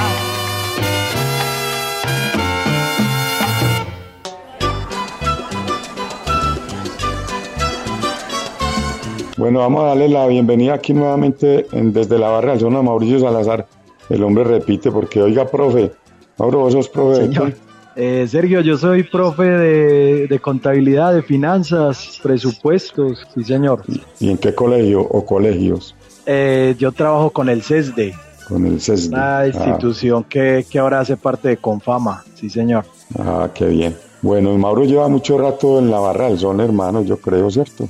Bueno, 9.48 9.60
vamos 9.60 9.82
a 9.82 9.86
darle 9.86 10.10
la 10.10 10.26
bienvenida 10.26 10.74
aquí 10.74 10.92
nuevamente 10.92 11.64
en- 11.72 11.90
desde 11.94 12.18
la 12.18 12.28
barra 12.28 12.50
del 12.50 12.60
son 12.60 12.76
a 12.76 12.82
Mauricio 12.82 13.18
Salazar. 13.18 13.66
El 14.10 14.22
hombre 14.22 14.44
repite 14.44 14.90
porque, 14.90 15.22
oiga, 15.22 15.46
profe, 15.46 15.90
Mauro, 16.36 16.58
vos 16.58 16.74
sos 16.74 16.86
profe. 16.90 17.22
Señor. 17.22 17.54
Eh, 17.96 18.26
Sergio, 18.28 18.60
yo 18.60 18.76
soy 18.76 19.04
profe 19.04 19.44
de, 19.44 20.26
de 20.26 20.38
contabilidad, 20.38 21.14
de 21.14 21.22
finanzas, 21.22 22.20
presupuestos, 22.22 23.26
sí 23.34 23.42
señor. 23.42 23.84
¿Y 24.20 24.28
en 24.28 24.36
qué 24.36 24.54
colegio 24.54 25.00
o 25.00 25.24
colegios? 25.24 25.94
Eh, 26.26 26.74
yo 26.78 26.92
trabajo 26.92 27.30
con 27.30 27.48
el 27.48 27.62
CESDE, 27.62 28.12
Con 28.50 28.66
el 28.66 28.82
CESD. 28.82 29.14
una 29.14 29.46
institución 29.46 30.24
que, 30.24 30.66
que 30.70 30.78
ahora 30.78 31.00
hace 31.00 31.16
parte 31.16 31.48
de 31.48 31.56
Confama, 31.56 32.22
sí 32.34 32.50
señor. 32.50 32.84
Ah, 33.18 33.44
ah, 33.44 33.50
qué 33.54 33.64
bien. 33.64 33.96
Bueno, 34.20 34.54
Mauro 34.58 34.84
lleva 34.84 35.08
mucho 35.08 35.38
rato 35.38 35.78
en 35.78 35.90
la 35.90 36.00
barra 36.00 36.28
del 36.28 36.38
son, 36.38 36.60
hermano, 36.60 37.02
yo 37.02 37.16
creo, 37.16 37.50
¿cierto? 37.50 37.88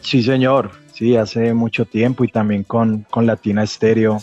Sí 0.00 0.20
señor, 0.22 0.70
sí, 0.96 1.16
hace 1.16 1.52
mucho 1.52 1.84
tiempo 1.84 2.24
y 2.24 2.28
también 2.28 2.62
con, 2.64 3.04
con 3.10 3.26
Latina 3.26 3.62
Estéreo, 3.62 4.18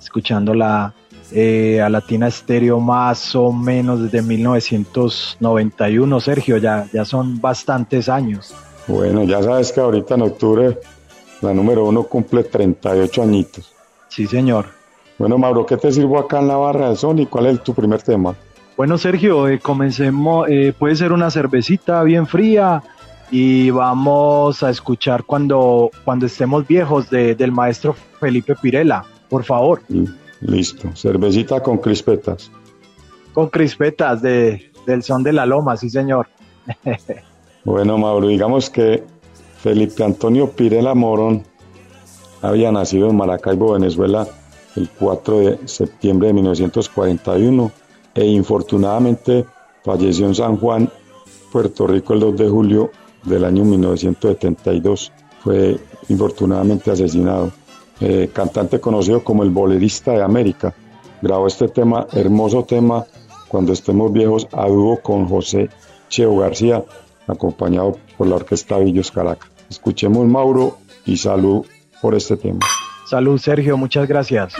escuchando 0.00 0.54
la, 0.54 0.94
eh, 1.32 1.82
a 1.82 1.90
Latina 1.90 2.28
Estéreo 2.28 2.80
más 2.80 3.36
o 3.36 3.52
menos 3.52 4.02
desde 4.02 4.22
1991, 4.22 6.20
Sergio, 6.20 6.56
ya, 6.56 6.86
ya 6.92 7.04
son 7.04 7.38
bastantes 7.40 8.08
años. 8.08 8.54
Bueno, 8.88 9.24
ya 9.24 9.42
sabes 9.42 9.72
que 9.72 9.80
ahorita 9.80 10.14
en 10.14 10.22
octubre 10.22 10.78
la 11.42 11.52
número 11.52 11.84
uno 11.84 12.04
cumple 12.04 12.44
38 12.44 13.22
añitos. 13.22 13.74
Sí 14.08 14.26
señor. 14.26 14.66
Bueno, 15.18 15.36
Mauro, 15.36 15.66
¿qué 15.66 15.76
te 15.76 15.92
sirvo 15.92 16.18
acá 16.18 16.38
en 16.38 16.48
la 16.48 16.56
barra 16.56 16.88
del 16.88 16.96
son 16.96 17.18
y 17.18 17.26
cuál 17.26 17.46
es 17.46 17.62
tu 17.62 17.74
primer 17.74 18.00
tema? 18.02 18.34
Bueno, 18.76 18.96
Sergio, 18.96 19.48
eh, 19.48 19.58
comencemos. 19.58 20.48
eh, 20.48 20.72
puede 20.78 20.96
ser 20.96 21.12
una 21.12 21.30
cervecita 21.30 22.02
bien 22.02 22.26
fría 22.26 22.82
y 23.30 23.70
vamos 23.70 24.62
a 24.62 24.70
escuchar 24.70 25.24
cuando, 25.24 25.90
cuando 26.04 26.26
estemos 26.26 26.66
viejos 26.66 27.10
de- 27.10 27.34
del 27.34 27.52
maestro 27.52 27.94
Felipe 28.20 28.54
Pirela, 28.60 29.04
por 29.28 29.44
favor, 29.44 29.82
Y- 29.88 30.04
Listo, 30.40 30.90
cervecita 30.94 31.62
con 31.62 31.78
crispetas. 31.78 32.50
con 33.32 33.48
crispetas 33.48 34.20
de, 34.22 34.70
del 34.86 35.02
son 35.02 35.22
de 35.22 35.32
la 35.32 35.46
loma, 35.46 35.76
sí, 35.76 35.88
señor. 35.90 36.28
Bueno, 37.64 37.98
Mauro, 37.98 38.28
digamos 38.28 38.70
que 38.70 39.02
Felipe 39.58 40.04
Antonio 40.04 40.50
Pirela 40.52 40.94
Morón 40.94 41.42
había 42.40 42.70
nacido 42.70 43.10
en 43.10 43.16
Maracaibo, 43.16 43.72
Venezuela, 43.72 44.24
el 44.76 44.88
4 44.88 45.38
de 45.40 45.58
septiembre 45.66 46.28
de 46.28 46.34
1941 46.34 47.72
e 48.14 48.24
infortunadamente 48.26 49.46
falleció 49.84 50.26
en 50.26 50.34
San 50.36 50.58
Juan, 50.58 50.88
Puerto 51.50 51.86
Rico, 51.88 52.12
el 52.14 52.20
2 52.20 52.36
de 52.36 52.48
julio 52.48 52.90
del 53.26 53.44
año 53.44 53.64
1972. 53.64 55.12
Fue 55.40 55.78
infortunadamente 56.08 56.90
asesinado. 56.90 57.52
Eh, 58.00 58.30
cantante 58.32 58.80
conocido 58.80 59.22
como 59.24 59.42
el 59.42 59.50
bolerista 59.50 60.12
de 60.12 60.22
América. 60.22 60.74
Grabó 61.22 61.46
este 61.46 61.68
tema, 61.68 62.06
hermoso 62.12 62.64
tema, 62.64 63.04
cuando 63.48 63.72
estemos 63.72 64.12
viejos, 64.12 64.46
a 64.52 64.66
dúo 64.66 65.00
con 65.00 65.26
José 65.28 65.70
Cheo 66.08 66.36
García, 66.36 66.84
acompañado 67.26 67.96
por 68.16 68.26
la 68.26 68.36
Orquesta 68.36 68.78
Villos 68.78 69.10
Caracas. 69.10 69.50
Escuchemos 69.70 70.26
Mauro 70.26 70.78
y 71.04 71.16
salud 71.16 71.64
por 72.02 72.14
este 72.14 72.36
tema. 72.36 72.60
Salud, 73.08 73.38
Sergio, 73.38 73.76
muchas 73.76 74.06
gracias. 74.06 74.54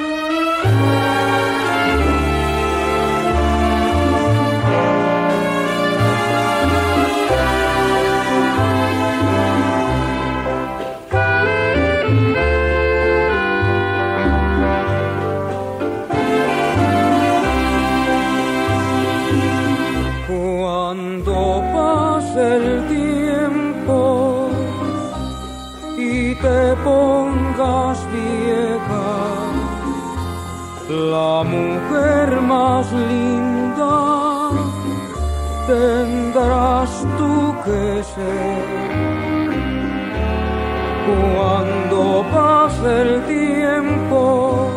Cuando 41.07 42.25
pase 42.33 43.03
el 43.03 43.13
tiempo 43.27 44.71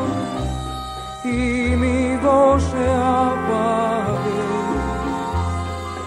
y 1.23 1.75
mi 1.83 2.17
voz 2.17 2.63
se 2.63 2.89
apague, 2.89 4.41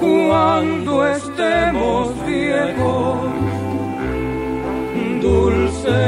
Cuando 0.00 1.06
estemos 1.06 2.26
viejos 2.26 3.15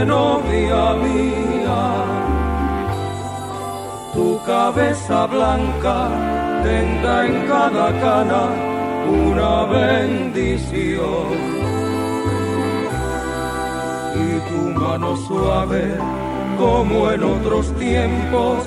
novia 0.07 0.95
mía 1.03 1.83
tu 4.15 4.41
cabeza 4.45 5.27
blanca 5.27 5.99
tendrá 6.63 7.27
en 7.27 7.47
cada 7.47 7.89
cana 8.01 8.43
una 9.09 9.65
bendición 9.65 11.59
y 14.15 14.41
tu 14.49 14.81
mano 14.81 15.17
suave, 15.17 15.97
como 16.59 17.11
en 17.11 17.23
otros 17.23 17.73
tiempos, 17.79 18.59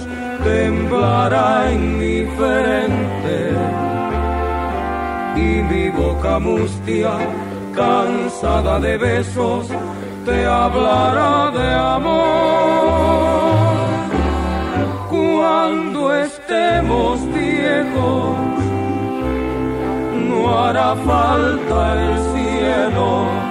temblará 0.43 1.71
en 1.71 1.99
mi 1.99 2.25
frente. 2.37 3.37
Y 5.35 5.63
mi 5.71 5.89
boca 5.89 6.39
mustia, 6.39 7.11
cansada 7.75 8.79
de 8.79 8.97
besos, 8.97 9.67
te 10.25 10.45
hablará 10.45 11.51
de 11.51 11.73
amor. 11.97 12.21
Cuando 15.09 16.13
estemos 16.15 17.25
viejos, 17.33 18.37
no 20.29 20.59
hará 20.59 20.95
falta 20.95 22.03
el 22.03 22.13
cielo 22.33 23.41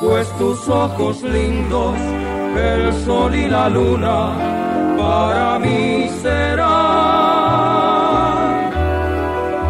pues 0.00 0.28
tus 0.38 0.68
ojos 0.68 1.22
lindos, 1.22 1.96
el 2.56 2.92
sol 3.04 3.34
y 3.34 3.48
la 3.48 3.68
luna, 3.68 4.32
para 4.96 5.58
mí 5.58 6.08
serán. 6.22 6.68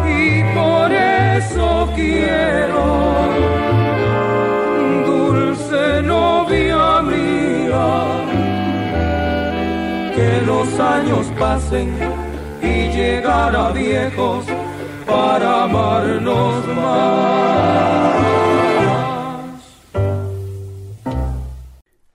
Y 0.07 0.43
por 0.53 0.91
eso 0.91 1.89
quiero, 1.95 2.85
que 10.59 10.81
años 10.81 11.25
pasen 11.37 11.95
y 12.61 12.91
llegar 12.91 13.55
a 13.55 13.71
viejos 13.71 14.45
para 15.05 15.63
amarnos 15.63 16.67
más. 16.75 17.99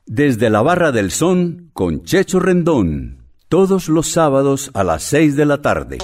Desde 0.07 0.51
la 0.51 0.63
Barra 0.63 0.93
del 0.93 1.11
Son 1.11 1.71
con 1.73 2.03
Checho 2.05 2.39
Rendón, 2.39 3.25
todos 3.49 3.89
los 3.89 4.09
sábados 4.09 4.71
a 4.75 4.85
las 4.85 5.03
6 5.05 5.37
de 5.37 5.47
la 5.47 5.63
tarde. 5.63 5.99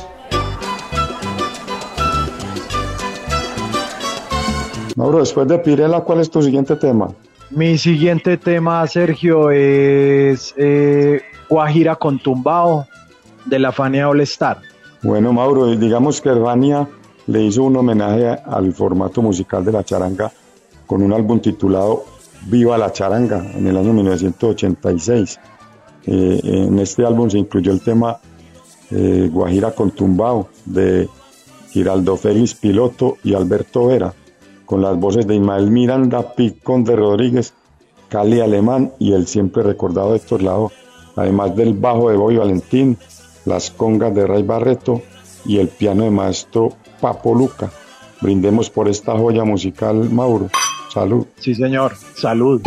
Mauro, 4.96 5.18
después 5.18 5.46
de 5.46 5.58
Pirela, 5.58 6.00
¿cuál 6.00 6.20
es 6.20 6.30
tu 6.30 6.42
siguiente 6.42 6.76
tema? 6.76 7.08
Mi 7.50 7.78
siguiente 7.78 8.36
tema, 8.36 8.86
Sergio, 8.86 9.50
es 9.50 10.54
eh, 10.56 10.79
Guajira 11.60 11.96
con 11.96 12.18
Tumbao 12.18 12.86
de 13.44 13.58
la 13.58 13.70
Fania 13.70 14.08
All 14.08 14.22
Star. 14.22 14.62
Bueno, 15.02 15.30
Mauro, 15.30 15.66
digamos 15.66 16.18
que 16.22 16.34
Fania 16.34 16.88
le 17.26 17.42
hizo 17.42 17.64
un 17.64 17.76
homenaje 17.76 18.30
al 18.46 18.72
formato 18.72 19.20
musical 19.20 19.62
de 19.62 19.72
la 19.72 19.84
charanga 19.84 20.32
con 20.86 21.02
un 21.02 21.12
álbum 21.12 21.38
titulado 21.38 22.04
Viva 22.46 22.78
la 22.78 22.90
charanga 22.90 23.44
en 23.54 23.66
el 23.66 23.76
año 23.76 23.92
1986. 23.92 25.38
Eh, 26.06 26.40
en 26.42 26.78
este 26.78 27.04
álbum 27.04 27.28
se 27.28 27.36
incluyó 27.36 27.72
el 27.72 27.82
tema 27.82 28.18
eh, 28.90 29.28
Guajira 29.30 29.72
con 29.72 29.90
Tumbao 29.90 30.48
de 30.64 31.10
Giraldo 31.72 32.16
Félix 32.16 32.54
Piloto 32.54 33.18
y 33.22 33.34
Alberto 33.34 33.88
Vera 33.88 34.14
con 34.64 34.80
las 34.80 34.98
voces 34.98 35.26
de 35.26 35.34
Ismael 35.34 35.70
Miranda, 35.70 36.34
Picón 36.34 36.84
de 36.84 36.96
Rodríguez, 36.96 37.52
Cali 38.08 38.40
Alemán 38.40 38.92
y 38.98 39.12
el 39.12 39.26
siempre 39.26 39.62
recordado 39.62 40.14
Héctor 40.14 40.42
Lado, 40.42 40.72
además 41.20 41.54
del 41.54 41.74
bajo 41.74 42.10
de 42.10 42.16
Boy 42.16 42.36
Valentín, 42.36 42.96
las 43.44 43.70
congas 43.70 44.14
de 44.14 44.26
Ray 44.26 44.42
Barreto 44.42 45.02
y 45.44 45.58
el 45.58 45.68
piano 45.68 46.04
de 46.04 46.10
maestro 46.10 46.72
Papo 47.00 47.34
Luca. 47.34 47.70
Brindemos 48.20 48.70
por 48.70 48.88
esta 48.88 49.16
joya 49.16 49.44
musical, 49.44 50.10
Mauro. 50.10 50.48
Salud. 50.92 51.26
Sí, 51.38 51.54
señor. 51.54 51.92
Salud. 52.14 52.60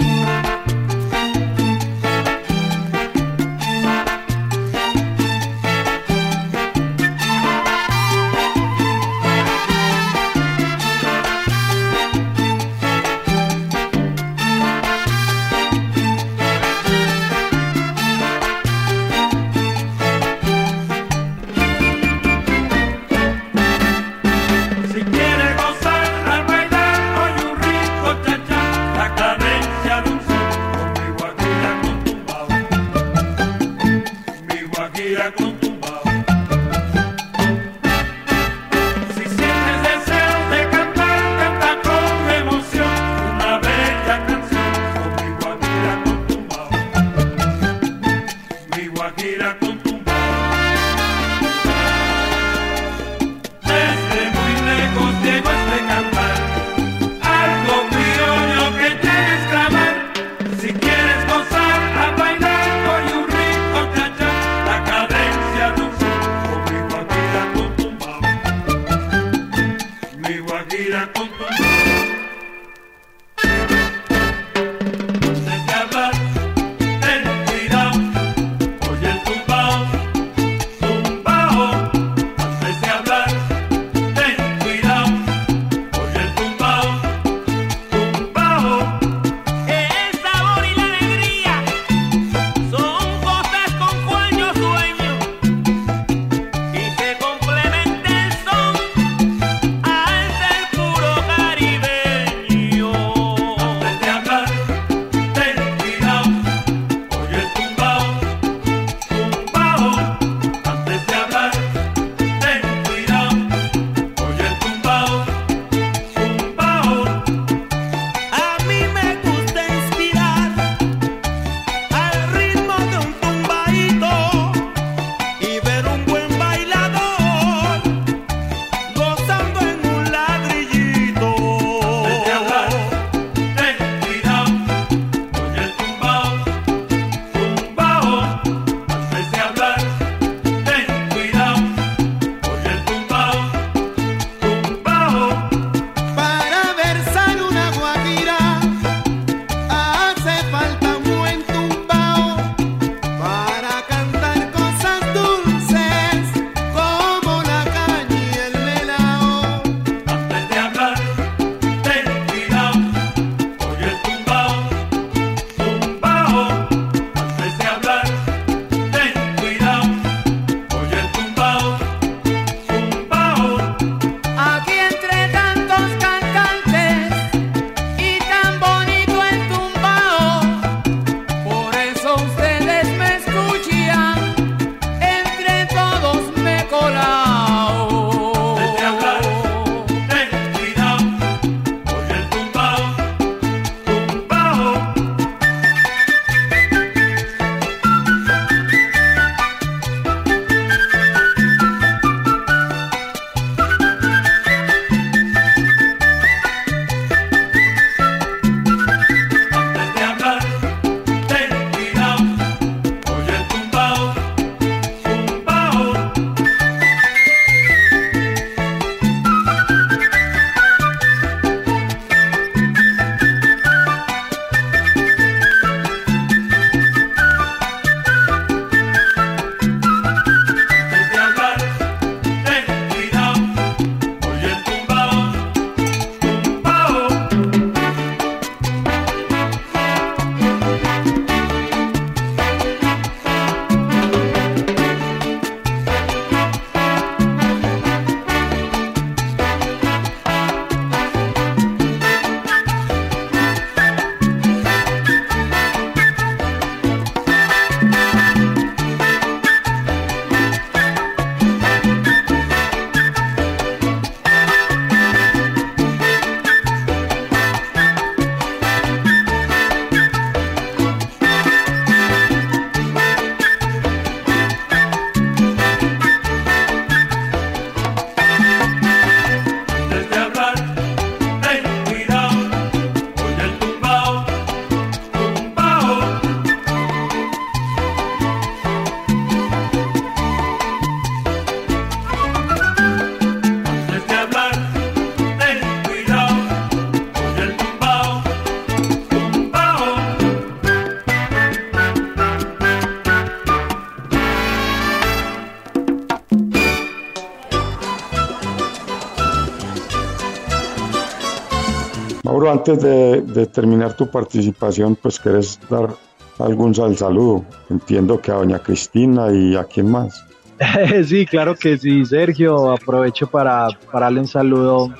Mauro, 312.44 312.60
antes 312.60 312.81
de, 312.81 313.46
terminar 313.48 313.96
tu 313.96 314.10
participación, 314.12 314.98
pues 314.98 315.17
quieres 315.17 315.60
dar 315.69 315.96
algún 316.39 316.75
saludo. 316.75 317.46
Entiendo 317.69 318.19
que 318.19 318.31
a 318.31 318.35
doña 318.35 318.60
Cristina 318.60 319.31
y 319.31 319.56
a 319.56 319.63
quién 319.63 319.89
más. 319.89 320.25
sí, 321.06 321.25
claro 321.25 321.56
que 321.56 321.77
sí, 321.77 322.06
Sergio. 322.06 322.71
Aprovecho 322.71 323.27
para, 323.27 323.67
para 323.89 324.08
darle 324.08 324.19
un 324.21 324.27
saludo 324.27 324.94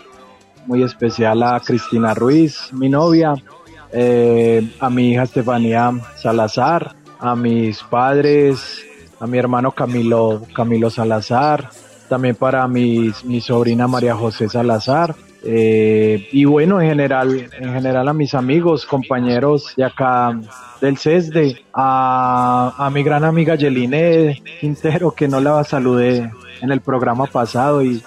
muy 0.68 0.84
especial 0.84 1.44
a 1.44 1.60
Cristina 1.60 2.14
Ruiz, 2.14 2.72
mi 2.72 2.88
novia, 2.88 3.34
eh, 3.92 4.72
a 4.80 4.90
mi 4.90 5.12
hija 5.12 5.24
Estefanía 5.24 5.92
Salazar, 6.16 6.96
a 7.20 7.36
mis 7.36 7.84
padres, 7.84 8.86
a 9.20 9.28
mi 9.28 9.38
hermano 9.38 9.74
Camilo, 9.74 10.44
Camilo 10.56 10.90
Salazar, 10.90 11.70
también 12.08 12.36
para 12.36 12.66
mis, 12.70 13.26
mi 13.26 13.42
sobrina 13.42 13.86
María 13.86 14.16
José 14.16 14.48
Salazar. 14.48 15.14
Eh, 15.46 16.30
y 16.32 16.46
bueno, 16.46 16.80
en 16.80 16.88
general, 16.88 17.50
en 17.60 17.74
general 17.74 18.08
a 18.08 18.14
mis 18.14 18.34
amigos, 18.34 18.86
compañeros 18.86 19.74
de 19.76 19.84
acá 19.84 20.40
del 20.80 20.98
CESDE, 20.98 21.66
a, 21.74 22.74
a 22.78 22.90
mi 22.90 23.04
gran 23.04 23.26
amiga 23.26 23.56
Yeline 23.56 24.42
Quintero, 24.62 25.12
que 25.12 25.28
no 25.28 25.42
la 25.42 25.64
saludé 25.64 26.32
en 26.62 26.72
el 26.72 26.80
programa 26.80 27.26
pasado 27.26 27.84
y 27.84 28.02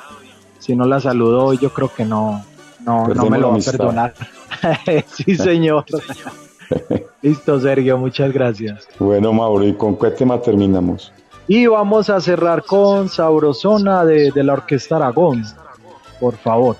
si 0.58 0.74
no 0.74 0.86
la 0.86 0.98
saludó, 0.98 1.52
yo 1.52 1.70
creo 1.70 1.92
que 1.94 2.04
no, 2.06 2.42
no, 2.84 3.06
no 3.08 3.26
me 3.26 3.38
lo 3.38 3.50
va 3.50 3.56
a 3.56 3.60
perdonar. 3.60 4.14
sí, 5.06 5.36
señor. 5.36 5.84
Listo, 7.22 7.60
Sergio, 7.60 7.98
muchas 7.98 8.32
gracias. 8.32 8.88
Bueno, 8.98 9.32
Mauro, 9.32 9.64
¿y 9.64 9.74
con 9.74 9.96
qué 9.98 10.10
tema 10.10 10.40
terminamos? 10.40 11.12
Y 11.48 11.66
vamos 11.66 12.08
a 12.10 12.20
cerrar 12.20 12.64
con 12.64 13.08
Sabrosona 13.08 14.04
de, 14.04 14.32
de 14.32 14.42
la 14.42 14.54
Orquesta 14.54 14.96
Aragón, 14.96 15.44
por 16.18 16.36
favor. 16.36 16.76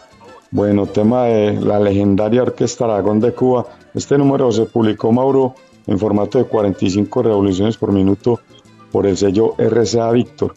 Bueno, 0.53 0.87
tema 0.87 1.25
de 1.25 1.61
la 1.61 1.81
legendaria 1.81 2.43
Orquesta 2.43 2.85
Aragón 2.85 3.19
de 3.19 3.33
Cuba. 3.33 3.67
Este 3.95 4.17
número 4.17 4.53
se 4.53 4.67
publicó, 4.67 5.11
Mauro, 5.11 5.55
en 5.87 5.99
formato 5.99 6.39
de 6.39 6.45
45 6.45 7.23
revoluciones 7.23 7.77
por 7.77 7.93
minuto 7.93 8.41
por 8.93 9.07
el 9.07 9.17
sello 9.17 9.55
RCA 9.59 10.11
Víctor, 10.13 10.55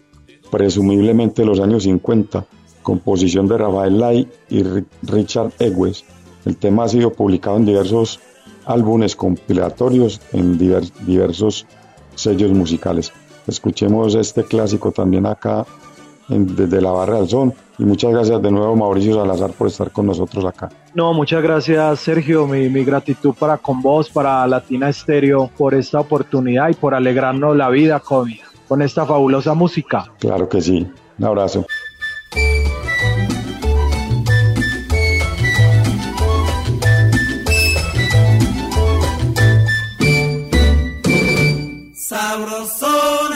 presumiblemente 0.52 1.44
los 1.44 1.60
años 1.60 1.84
50, 1.84 2.46
composición 2.84 3.48
de 3.48 3.58
Rafael 3.58 4.00
Lai 4.00 4.28
y 4.50 4.64
Richard 5.04 5.54
Ewes. 5.60 6.06
El 6.46 6.58
tema 6.58 6.84
ha 6.84 6.90
sido 6.90 7.12
publicado 7.12 7.58
en 7.58 7.66
diversos 7.66 8.20
álbumes 8.66 9.16
compilatorios 9.16 10.22
en 10.34 10.58
diversos 10.60 11.66
sellos 12.14 12.52
musicales. 12.52 13.12
Escuchemos 13.48 14.14
este 14.14 14.44
clásico 14.44 14.92
también 14.92 15.26
acá 15.26 15.66
desde 16.28 16.80
la 16.80 16.92
Barra 16.92 17.18
del 17.18 17.28
Son. 17.28 17.54
Y 17.80 17.86
muchas 17.86 18.12
gracias 18.12 18.42
de 18.42 18.52
nuevo, 18.52 18.76
Mauricio 18.76 19.16
Salazar, 19.16 19.52
por 19.54 19.68
estar 19.68 19.90
con 19.90 20.06
nosotros 20.06 20.44
acá. 20.44 20.70
No, 20.94 21.14
muchas 21.14 21.42
gracias, 21.42 22.02
Sergio. 22.02 22.46
Mi, 22.46 22.68
mi 22.68 22.84
gratitud 22.84 23.34
para 23.34 23.58
con 23.58 23.82
vos, 23.82 24.10
para 24.10 24.46
Latina 24.48 24.90
Estéreo, 24.90 25.50
por 25.58 25.74
esta 25.74 26.02
oportunidad 26.02 26.70
y 26.70 26.74
por 26.74 26.94
alegrarnos 26.94 27.56
la 27.56 27.70
vida 27.70 28.02
con, 28.02 28.30
con 28.68 28.82
esta 28.82 29.06
fabulosa 29.06 29.54
música. 29.54 30.12
Claro 30.20 30.50
que 30.50 30.62
sí. 30.62 30.92
Un 31.18 31.26
abrazo. 31.26 31.66
que 42.10 43.29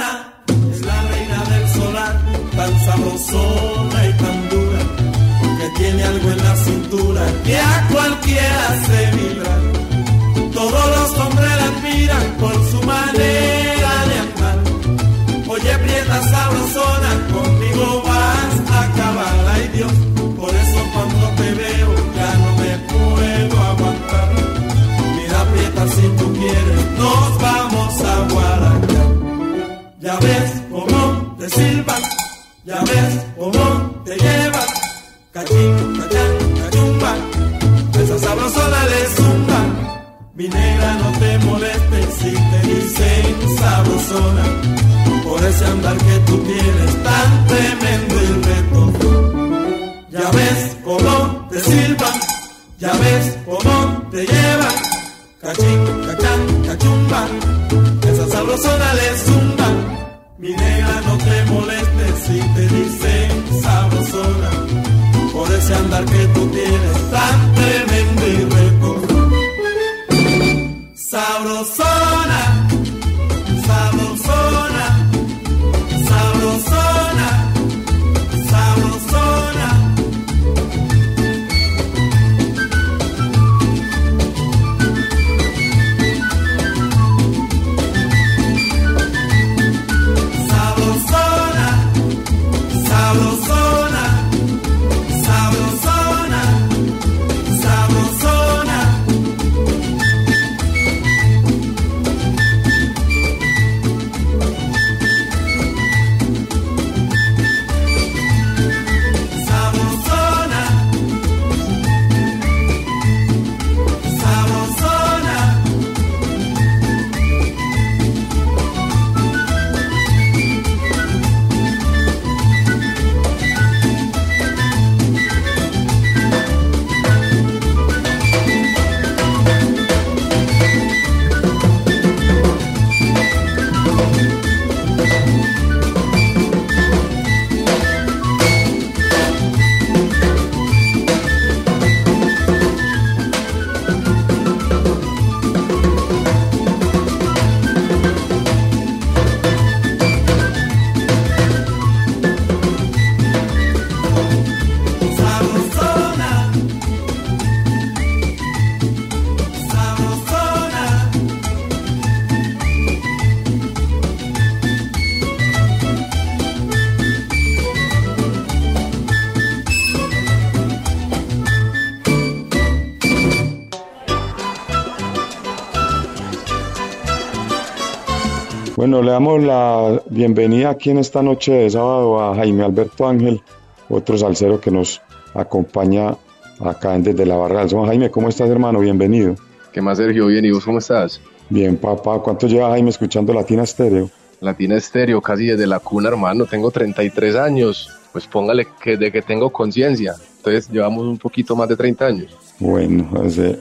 Bueno, 178.83 179.01
le 179.01 179.11
damos 179.11 179.41
la 179.41 180.03
bienvenida 180.09 180.71
aquí 180.71 180.89
en 180.89 180.97
esta 180.97 181.21
noche 181.21 181.53
de 181.53 181.69
sábado 181.69 182.19
a 182.21 182.35
Jaime 182.35 182.65
Alberto 182.65 183.07
Ángel, 183.07 183.41
otro 183.87 184.17
salsero 184.17 184.59
que 184.59 184.71
nos 184.71 185.01
acompaña 185.33 186.17
acá 186.59 186.93
en 186.93 187.01
desde 187.01 187.25
la 187.25 187.37
Barra 187.37 187.61
del 187.61 187.69
Son. 187.69 187.85
Jaime, 187.85 188.11
¿cómo 188.11 188.27
estás, 188.27 188.49
hermano? 188.49 188.81
Bienvenido. 188.81 189.37
¿Qué 189.71 189.81
más, 189.81 189.99
Sergio? 189.99 190.27
Bien, 190.27 190.43
¿y 190.43 190.51
vos 190.51 190.65
cómo 190.65 190.79
estás? 190.79 191.21
Bien, 191.49 191.77
papá. 191.77 192.19
¿Cuánto 192.19 192.45
lleva 192.45 192.71
Jaime 192.71 192.89
escuchando 192.89 193.31
Latina 193.31 193.63
Estéreo? 193.63 194.09
Latina 194.41 194.75
Estéreo, 194.75 195.21
casi 195.21 195.45
desde 195.45 195.65
la 195.65 195.79
cuna, 195.79 196.09
hermano. 196.09 196.45
Tengo 196.45 196.69
33 196.69 197.37
años. 197.37 197.89
Pues 198.11 198.27
póngale 198.27 198.67
que 198.83 198.97
de 198.97 199.13
que 199.13 199.21
tengo 199.21 199.49
conciencia. 199.49 200.15
Entonces 200.35 200.69
llevamos 200.69 201.05
un 201.05 201.17
poquito 201.17 201.55
más 201.55 201.69
de 201.69 201.77
30 201.77 202.05
años. 202.05 202.37
Bueno, 202.59 203.07
pues, 203.09 203.37
eh, 203.37 203.57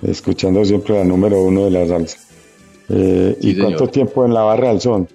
escuchando 0.00 0.64
siempre 0.64 0.96
la 0.96 1.04
número 1.04 1.42
uno 1.42 1.66
de 1.66 1.72
la 1.72 1.86
salsa. 1.86 2.21
Eh, 2.92 3.38
¿Y 3.40 3.58
cuánto 3.58 3.88
tiempo 3.88 4.24
en 4.24 4.34
la 4.34 4.42
Barra 4.42 4.68
del 4.68 4.80
Son? 4.80 5.08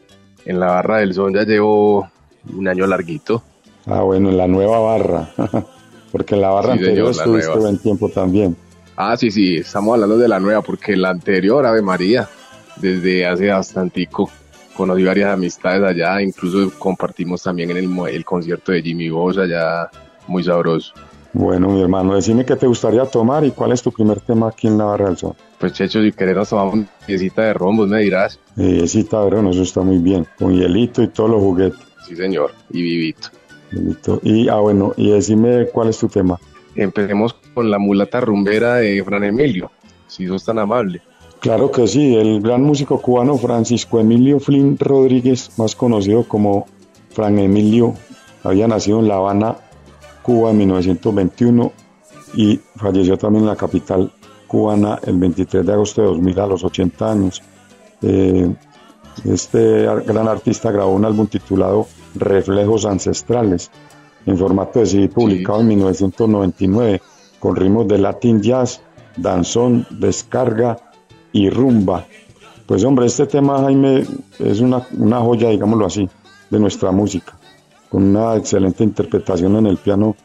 En 0.45 0.59
la 0.59 0.67
Barra 0.67 0.97
del 0.97 1.13
Son 1.13 1.34
ya 1.34 1.43
llevo 1.43 2.09
un 2.55 2.67
año 2.67 2.88
larguito. 2.88 3.43
Ah, 3.86 4.01
bueno, 4.01 4.30
en 4.30 4.38
la 4.38 4.47
nueva 4.47 4.80
barra. 4.80 5.30
porque 6.11 6.36
en 6.36 6.41
la 6.41 6.49
barra 6.49 6.73
anterior 6.73 7.11
estuviste 7.11 7.57
buen 7.57 7.78
tiempo 7.78 8.09
también. 8.09 8.55
Ah, 8.95 9.15
sí, 9.15 9.30
sí, 9.30 9.57
estamos 9.57 9.93
hablando 9.93 10.17
de 10.17 10.28
la 10.28 10.39
nueva, 10.39 10.61
porque 10.61 10.97
la 10.97 11.09
anterior, 11.09 11.65
Ave 11.65 11.82
María, 11.82 12.28
desde 12.78 13.28
hace 13.28 13.47
bastantico, 13.47 14.30
conocí 14.73 15.03
varias 15.03 15.32
amistades 15.32 15.84
allá, 15.84 16.21
incluso 16.21 16.71
compartimos 16.80 17.43
también 17.43 17.71
en 17.71 17.78
el, 17.78 17.89
el 18.09 18.25
concierto 18.25 18.71
de 18.71 18.82
Jimmy 18.82 19.09
Bosa 19.09 19.41
allá, 19.41 19.89
muy 20.28 20.43
sabroso. 20.43 20.93
Bueno, 21.34 21.69
mi 21.69 21.82
hermano, 21.82 22.15
decime 22.15 22.45
qué 22.45 22.55
te 22.55 22.67
gustaría 22.67 23.05
tomar 23.05 23.45
y 23.45 23.51
cuál 23.51 23.71
es 23.71 23.82
tu 23.82 23.91
primer 23.91 24.21
tema 24.21 24.47
aquí 24.47 24.67
en 24.67 24.78
la 24.78 24.86
Barra 24.86 25.07
del 25.07 25.17
Sol. 25.17 25.36
Pues, 25.59 25.73
Checho, 25.73 26.01
si 26.01 26.11
querés 26.11 26.36
nos 26.36 26.49
tomamos 26.49 26.73
una 26.75 26.88
piecita 27.05 27.43
de 27.43 27.53
rombos, 27.53 27.89
me 27.89 28.01
dirás. 28.01 28.39
Piecita 28.55 29.28
ron, 29.30 29.47
eso 29.47 29.61
está 29.61 29.82
muy 29.82 29.97
bien, 29.97 30.25
con 30.39 30.53
hielito 30.53 31.03
y 31.03 31.09
todos 31.09 31.30
los 31.30 31.41
juguetes. 31.41 31.80
Sí, 32.07 32.15
señor, 32.15 32.53
y 32.71 32.82
vivito. 32.82 33.30
Vivito. 33.71 34.19
Y, 34.23 34.47
ah, 34.47 34.55
bueno, 34.55 34.93
y 34.95 35.11
decime 35.11 35.67
cuál 35.71 35.89
es 35.89 35.97
tu 35.97 36.07
tema. 36.07 36.39
Empecemos 36.75 37.36
con 37.53 37.69
la 37.69 37.80
mulata 37.80 38.21
rumbera 38.21 38.75
de 38.75 39.03
Fran 39.03 39.23
Emilio, 39.23 39.71
si 40.07 40.28
sos 40.28 40.45
tan 40.45 40.59
amable. 40.59 41.01
Claro 41.39 41.71
que 41.71 41.88
sí, 41.88 42.15
el 42.15 42.41
gran 42.41 42.63
músico 42.63 42.99
cubano 42.99 43.38
Francisco 43.38 43.99
Emilio 43.99 44.39
Flynn 44.39 44.78
Rodríguez, 44.80 45.51
más 45.57 45.75
conocido 45.75 46.23
como 46.23 46.65
Fran 47.09 47.38
Emilio, 47.38 47.93
había 48.43 48.67
nacido 48.67 48.99
en 48.99 49.07
La 49.07 49.15
Habana, 49.15 49.57
Cuba 50.28 50.51
en 50.51 50.57
1921 50.57 51.71
y 52.36 52.59
falleció 52.75 53.17
también 53.17 53.45
en 53.45 53.49
la 53.49 53.55
capital 53.55 54.11
cubana 54.45 54.99
el 55.05 55.17
23 55.17 55.65
de 55.65 55.71
agosto 55.71 56.01
de 56.01 56.07
2000 56.07 56.39
a 56.41 56.47
los 56.47 56.65
80 56.65 57.09
años. 57.09 57.41
Eh, 58.01 58.53
este 59.23 59.86
gran 60.05 60.28
artista 60.28 60.69
grabó 60.69 60.91
un 60.91 61.05
álbum 61.05 61.28
titulado 61.28 61.88
Reflejos 62.15 62.86
Ancestrales 62.86 63.71
en 64.25 64.38
formato 64.38 64.80
de 64.80 64.86
CD 64.86 65.07
publicado 65.07 65.61
en 65.61 65.67
1999 65.69 67.01
con 67.39 67.55
ritmos 67.55 67.88
de 67.88 67.97
Latin 67.97 68.41
Jazz, 68.41 68.82
danzón, 69.15 69.88
descarga 69.91 70.78
y 71.32 71.49
rumba. 71.49 72.05
Pues 72.65 72.84
hombre, 72.84 73.05
este 73.05 73.28
tema 73.28 73.61
Jaime 73.61 74.03
es 74.39 74.59
una, 74.59 74.86
una 74.97 75.21
joya, 75.21 75.47
digámoslo 75.47 75.86
así, 75.86 76.09
de 76.49 76.59
nuestra 76.59 76.91
música, 76.91 77.36
con 77.89 78.03
una 78.03 78.35
excelente 78.35 78.83
interpretación 78.83 79.55
en 79.55 79.67
el 79.67 79.77
piano 79.77 80.15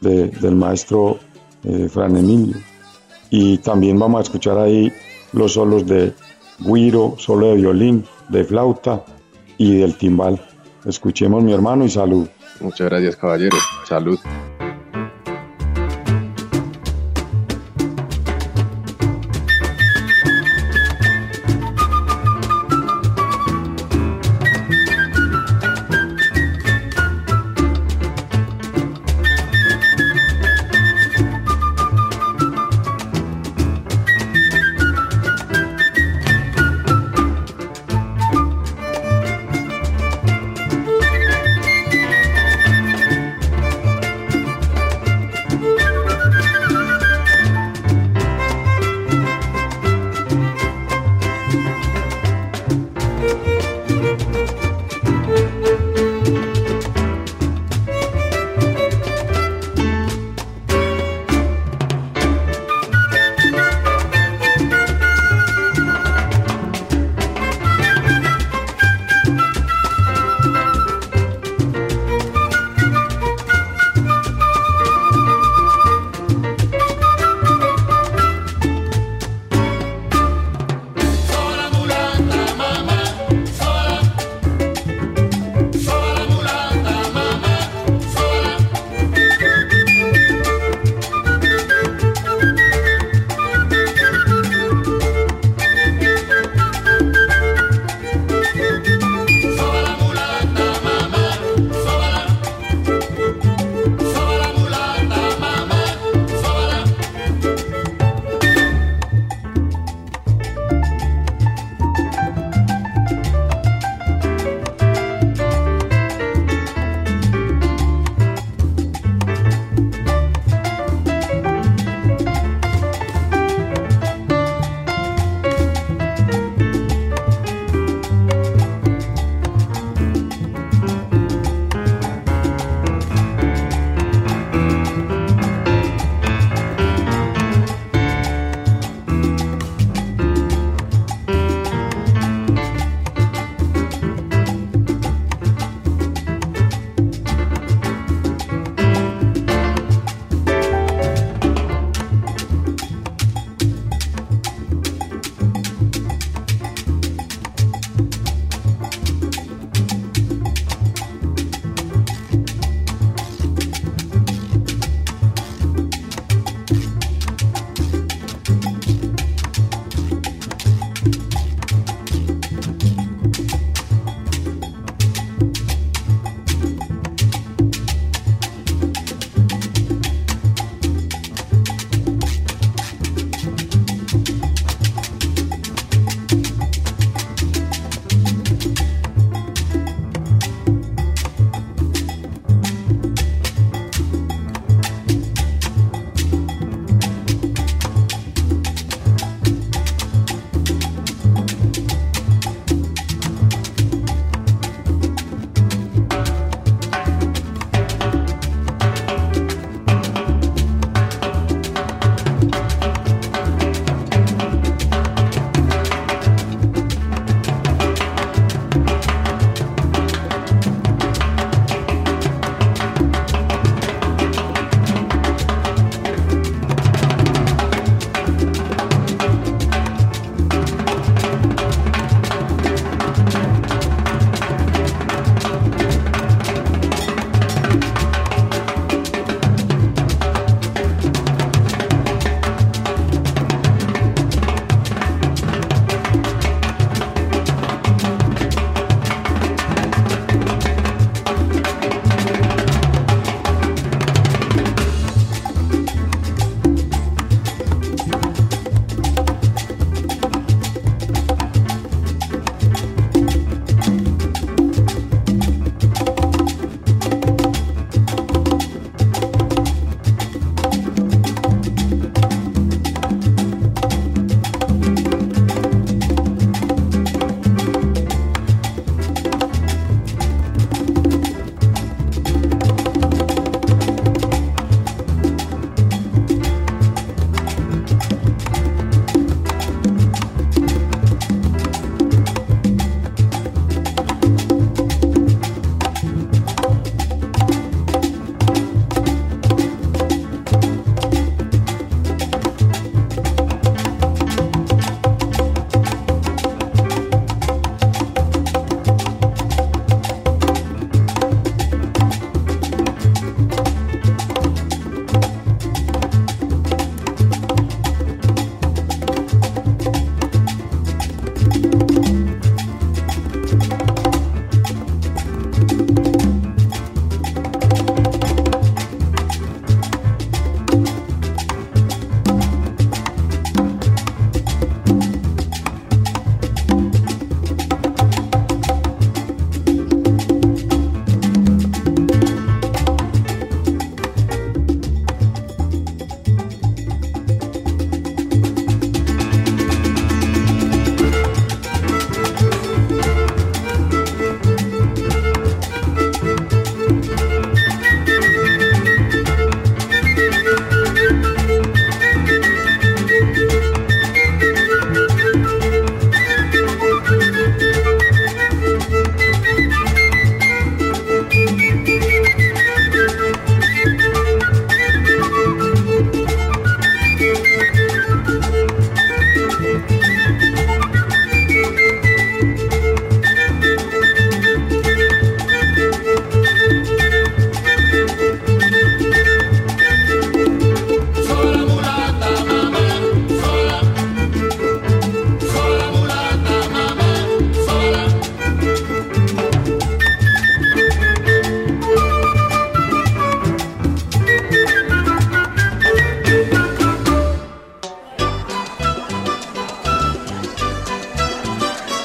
del 0.00 0.54
maestro 0.54 1.18
eh, 1.64 1.88
Fran 1.88 2.16
Emilio. 2.16 2.56
Y 3.30 3.58
también 3.58 3.98
vamos 3.98 4.18
a 4.18 4.22
escuchar 4.22 4.58
ahí 4.58 4.92
los 5.32 5.54
solos 5.54 5.86
de 5.86 6.12
guiro, 6.58 7.14
solo 7.18 7.48
de 7.48 7.56
violín, 7.56 8.04
de 8.28 8.44
flauta 8.44 9.04
y 9.58 9.78
del 9.78 9.96
timbal. 9.96 10.40
Escuchemos 10.84 11.42
mi 11.42 11.52
hermano 11.52 11.84
y 11.84 11.90
salud. 11.90 12.28
Muchas 12.60 12.88
gracias 12.88 13.16
caballero. 13.16 13.56
Salud. 13.86 14.18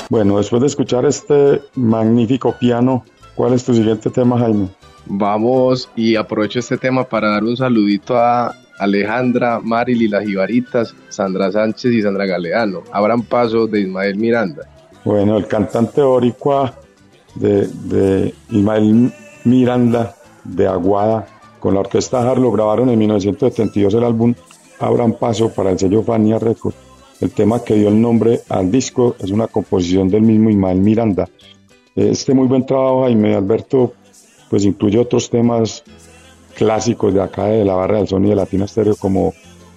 Bueno, 0.09 0.37
después 0.37 0.61
de 0.61 0.67
escuchar 0.67 1.05
este 1.05 1.61
magnífico 1.75 2.55
piano, 2.59 3.05
¿cuál 3.35 3.53
es 3.53 3.63
tu 3.63 3.73
siguiente 3.73 4.09
tema, 4.09 4.39
Jaime? 4.39 4.67
Vamos 5.05 5.89
y 5.95 6.15
aprovecho 6.15 6.59
este 6.59 6.77
tema 6.77 7.03
para 7.03 7.29
dar 7.29 7.43
un 7.43 7.55
saludito 7.55 8.17
a 8.17 8.55
Alejandra, 8.79 9.59
Marily 9.61 10.07
Las 10.07 10.27
Ibaritas, 10.27 10.95
Sandra 11.09 11.51
Sánchez 11.51 11.91
y 11.91 12.01
Sandra 12.01 12.25
Galeano. 12.25 12.81
Abran 12.91 13.21
paso 13.21 13.67
de 13.67 13.81
Ismael 13.81 14.17
Miranda. 14.17 14.67
Bueno, 15.05 15.37
el 15.37 15.47
cantante 15.47 16.01
boricua 16.01 16.73
de, 17.35 17.67
de 17.67 18.33
Ismael 18.49 19.13
Miranda 19.43 20.15
de 20.43 20.67
Aguada 20.67 21.27
con 21.59 21.73
la 21.73 21.81
orquesta 21.81 22.21
Harlow 22.21 22.51
grabaron 22.51 22.89
en 22.89 22.97
1972 22.97 23.93
el 23.93 24.03
álbum 24.03 24.33
Abran 24.79 25.13
Paso 25.13 25.49
para 25.53 25.71
el 25.71 25.77
sello 25.77 26.01
Fania 26.01 26.39
Records. 26.39 26.88
El 27.21 27.31
tema 27.31 27.63
que 27.63 27.75
dio 27.75 27.89
el 27.89 28.01
nombre 28.01 28.41
al 28.49 28.71
disco 28.71 29.15
es 29.19 29.31
una 29.31 29.47
composición 29.47 30.09
del 30.09 30.21
mismo 30.21 30.49
Ismael 30.49 30.79
Miranda. 30.79 31.27
Este 31.95 32.33
muy 32.33 32.47
buen 32.47 32.65
trabajo, 32.65 33.03
Jaime 33.03 33.35
Alberto, 33.35 33.93
pues 34.49 34.63
incluye 34.63 34.97
otros 34.97 35.29
temas 35.29 35.83
clásicos 36.55 37.13
de 37.13 37.21
acá 37.21 37.45
de 37.45 37.65
la 37.65 37.75
barra 37.75 37.97
del 37.97 38.07
son 38.07 38.25
y 38.25 38.29
de 38.29 38.35
Latina 38.35 38.65
Estéreo 38.65 38.95
como 38.95 39.33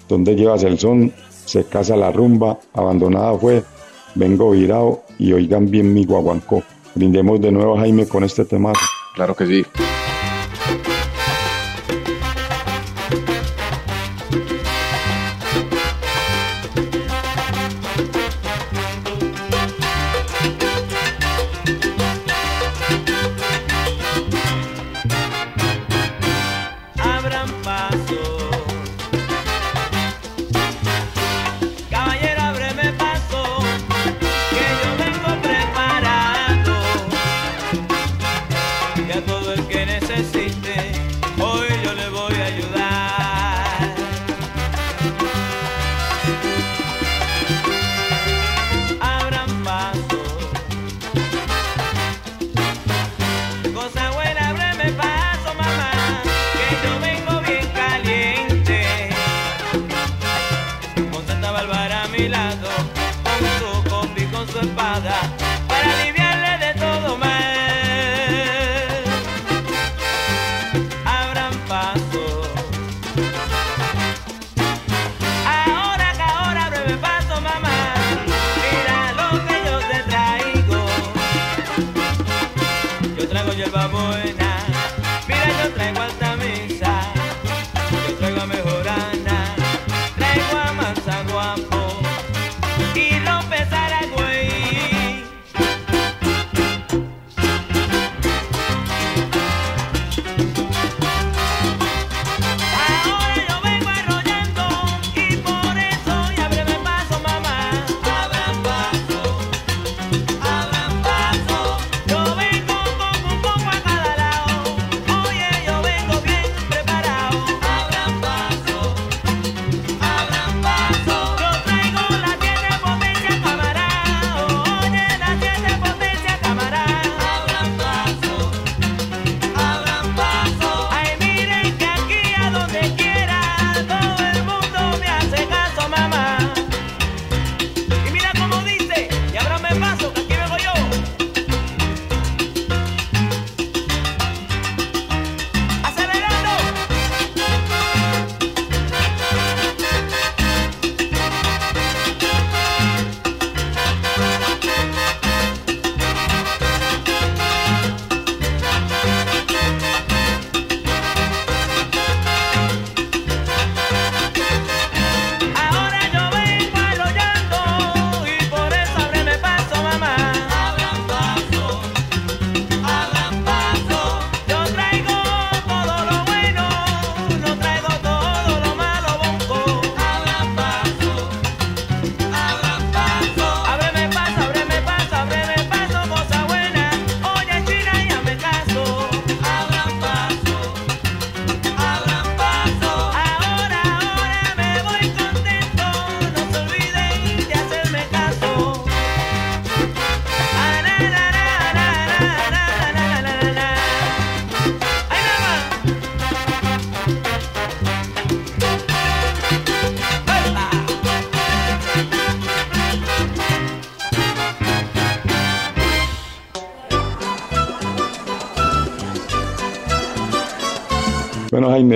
Donde 0.07 0.35
llevas 0.35 0.63
el 0.63 0.79
son, 0.79 1.13
Se 1.45 1.65
casa 1.65 1.97
la 1.97 2.11
rumba, 2.11 2.59
Abandonada 2.73 3.37
fue, 3.37 3.63
Vengo 4.15 4.51
virado 4.51 5.03
y 5.19 5.33
Oigan 5.33 5.69
bien 5.69 5.93
mi 5.93 6.05
guaguancó. 6.05 6.63
Brindemos 6.95 7.41
de 7.41 7.51
nuevo 7.51 7.75
Jaime 7.77 8.07
con 8.07 8.23
este 8.23 8.45
tema. 8.45 8.71
Claro 9.15 9.35
que 9.35 9.45
sí. 9.47 9.65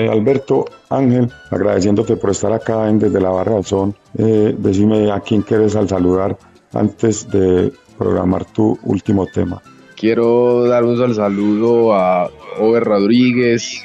Alberto 0.07 0.65
Ángel, 0.89 1.31
agradeciéndote 1.51 2.15
por 2.17 2.31
estar 2.31 2.51
acá 2.51 2.89
en 2.89 2.99
Desde 2.99 3.19
la 3.19 3.29
Barra 3.29 3.55
del 3.55 3.65
Son. 3.65 3.95
Eh, 4.17 4.55
decime 4.57 5.11
a 5.11 5.19
quién 5.19 5.41
quieres 5.41 5.75
al 5.75 5.87
saludar 5.87 6.37
antes 6.73 7.29
de 7.29 7.71
programar 7.97 8.45
tu 8.45 8.77
último 8.83 9.25
tema. 9.25 9.61
Quiero 9.95 10.65
dar 10.65 10.83
un 10.83 11.15
saludo 11.15 11.93
a 11.95 12.29
Over 12.59 12.83
Rodríguez, 12.83 13.81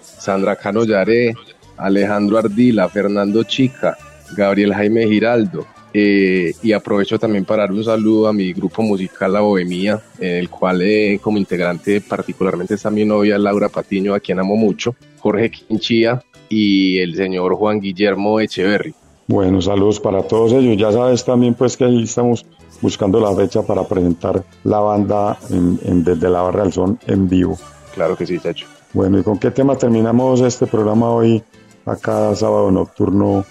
Sandra 0.00 0.56
Cano 0.56 0.84
Yaré, 0.84 1.34
Alejandro 1.76 2.38
Ardila, 2.38 2.88
Fernando 2.88 3.42
Chica, 3.42 3.96
Gabriel 4.36 4.74
Jaime 4.74 5.08
Giraldo, 5.08 5.66
eh, 5.92 6.52
y 6.62 6.72
aprovecho 6.72 7.18
también 7.18 7.44
para 7.44 7.62
dar 7.62 7.72
un 7.72 7.82
saludo 7.82 8.28
a 8.28 8.32
mi 8.32 8.52
grupo 8.52 8.82
musical 8.82 9.32
La 9.32 9.40
Bohemia, 9.40 10.00
en 10.18 10.36
el 10.36 10.48
cual 10.48 10.82
eh, 10.82 11.18
como 11.22 11.38
integrante 11.38 12.00
particularmente 12.00 12.74
está 12.74 12.90
mi 12.90 13.04
novia 13.04 13.38
Laura 13.38 13.68
Patiño, 13.68 14.14
a 14.14 14.20
quien 14.20 14.38
amo 14.38 14.56
mucho, 14.56 14.94
Jorge 15.18 15.50
Quinchía 15.50 16.22
y 16.48 16.98
el 16.98 17.16
señor 17.16 17.54
Juan 17.54 17.80
Guillermo 17.80 18.40
Echeverry. 18.40 18.94
Bueno, 19.26 19.62
saludos 19.62 20.00
para 20.00 20.22
todos 20.22 20.52
ellos. 20.52 20.76
Ya 20.76 20.90
sabes 20.90 21.24
también 21.24 21.54
pues 21.54 21.76
que 21.76 21.84
ahí 21.84 22.02
estamos 22.02 22.44
buscando 22.80 23.20
la 23.20 23.34
fecha 23.34 23.62
para 23.62 23.84
presentar 23.86 24.44
la 24.64 24.80
banda 24.80 25.38
en, 25.50 26.02
desde 26.02 26.28
la 26.28 26.42
Barra 26.42 26.64
del 26.64 26.72
Son 26.72 26.98
en 27.06 27.28
vivo. 27.28 27.56
Claro 27.94 28.16
que 28.16 28.26
sí, 28.26 28.38
Chacho. 28.40 28.66
Bueno, 28.92 29.20
¿y 29.20 29.22
con 29.22 29.38
qué 29.38 29.52
tema 29.52 29.76
terminamos 29.76 30.40
este 30.40 30.66
programa 30.66 31.10
hoy, 31.10 31.42
acá 31.86 32.34
sábado 32.34 32.72
nocturno, 32.72 33.44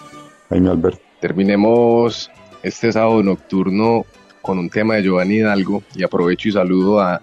Jaime 0.50 0.70
Alberto? 0.70 1.09
Terminemos 1.20 2.32
este 2.64 2.92
sábado 2.92 3.22
nocturno 3.24 4.06
con 4.42 4.58
un 4.58 4.70
tema 4.70 4.96
de 4.96 5.04
Giovanni 5.04 5.36
Hidalgo 5.36 5.84
y 5.96 6.04
aprovecho 6.04 6.50
y 6.50 6.52
saludo 6.54 7.00
a 7.00 7.22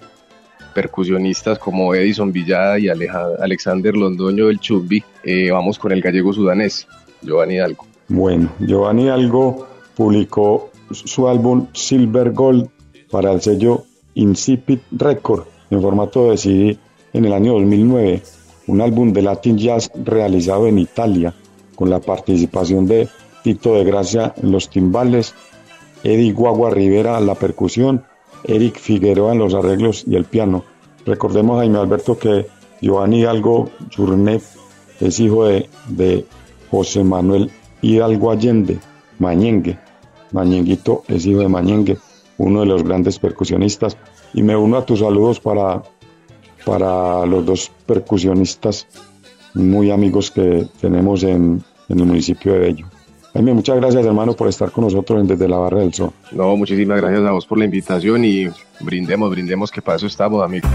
percusionistas 0.74 1.58
como 1.58 1.94
Edison 1.94 2.30
Villada 2.30 2.78
y 2.78 2.88
Alexander 2.88 3.96
Londoño 3.96 4.48
del 4.48 4.60
Chubby. 4.60 5.02
Eh, 5.24 5.50
vamos 5.50 5.78
con 5.78 5.92
el 5.92 6.02
gallego 6.02 6.32
sudanés, 6.32 6.86
Giovanni 7.22 7.54
Hidalgo. 7.54 7.86
Bueno, 8.08 8.52
Giovanni 8.60 9.04
Hidalgo 9.04 9.66
publicó 9.96 10.70
su 10.90 11.26
álbum 11.26 11.68
Silver 11.72 12.32
Gold 12.32 12.68
para 13.10 13.32
el 13.32 13.40
sello 13.40 13.84
Incipit 14.14 14.82
Record 14.92 15.44
en 15.70 15.80
formato 15.80 16.30
de 16.30 16.36
CD 16.36 16.78
en 17.12 17.24
el 17.24 17.32
año 17.32 17.54
2009, 17.54 18.22
un 18.66 18.80
álbum 18.82 19.12
de 19.12 19.22
Latin 19.22 19.56
Jazz 19.56 19.90
realizado 20.04 20.66
en 20.66 20.78
Italia 20.78 21.34
con 21.74 21.88
la 21.88 22.00
participación 22.00 22.86
de 22.86 23.08
Tito 23.46 23.76
de 23.76 23.84
Gracia 23.84 24.34
en 24.42 24.50
los 24.50 24.68
timbales, 24.68 25.32
Eddie 26.02 26.32
Guagua 26.32 26.68
Rivera 26.68 27.16
en 27.16 27.28
la 27.28 27.36
percusión, 27.36 28.02
Eric 28.42 28.76
Figueroa 28.76 29.34
en 29.34 29.38
los 29.38 29.54
arreglos 29.54 30.02
y 30.04 30.16
el 30.16 30.24
piano. 30.24 30.64
Recordemos, 31.04 31.60
Jaime 31.60 31.78
Alberto, 31.78 32.18
que 32.18 32.48
Giovanni 32.80 33.20
Hidalgo 33.20 33.70
Journet 33.96 34.42
es 34.98 35.20
hijo 35.20 35.44
de, 35.44 35.70
de 35.86 36.26
José 36.72 37.04
Manuel 37.04 37.52
Hidalgo 37.82 38.32
Allende, 38.32 38.80
Mañengue. 39.20 39.78
Mañenguito 40.32 41.04
es 41.06 41.24
hijo 41.24 41.38
de 41.38 41.48
Mañengue, 41.48 41.98
uno 42.38 42.62
de 42.62 42.66
los 42.66 42.82
grandes 42.82 43.20
percusionistas. 43.20 43.96
Y 44.34 44.42
me 44.42 44.56
uno 44.56 44.76
a 44.76 44.84
tus 44.84 44.98
saludos 44.98 45.38
para, 45.38 45.84
para 46.64 47.24
los 47.26 47.46
dos 47.46 47.70
percusionistas 47.86 48.88
muy 49.54 49.92
amigos 49.92 50.32
que 50.32 50.66
tenemos 50.80 51.22
en, 51.22 51.62
en 51.88 52.00
el 52.00 52.06
municipio 52.06 52.54
de 52.54 52.58
Bello. 52.58 52.95
Jaime, 53.36 53.52
muchas 53.52 53.76
gracias 53.76 54.06
hermano 54.06 54.32
por 54.32 54.48
estar 54.48 54.70
con 54.70 54.84
nosotros 54.84 55.28
desde 55.28 55.46
la 55.46 55.58
Barra 55.58 55.80
del 55.80 55.92
Sol. 55.92 56.10
No, 56.32 56.56
muchísimas 56.56 56.98
gracias 57.02 57.22
a 57.22 57.32
vos 57.32 57.44
por 57.44 57.58
la 57.58 57.66
invitación 57.66 58.24
y 58.24 58.48
brindemos, 58.80 59.30
brindemos 59.30 59.70
que 59.70 59.82
para 59.82 59.96
eso 59.96 60.06
estamos 60.06 60.42
amigos. 60.42 60.70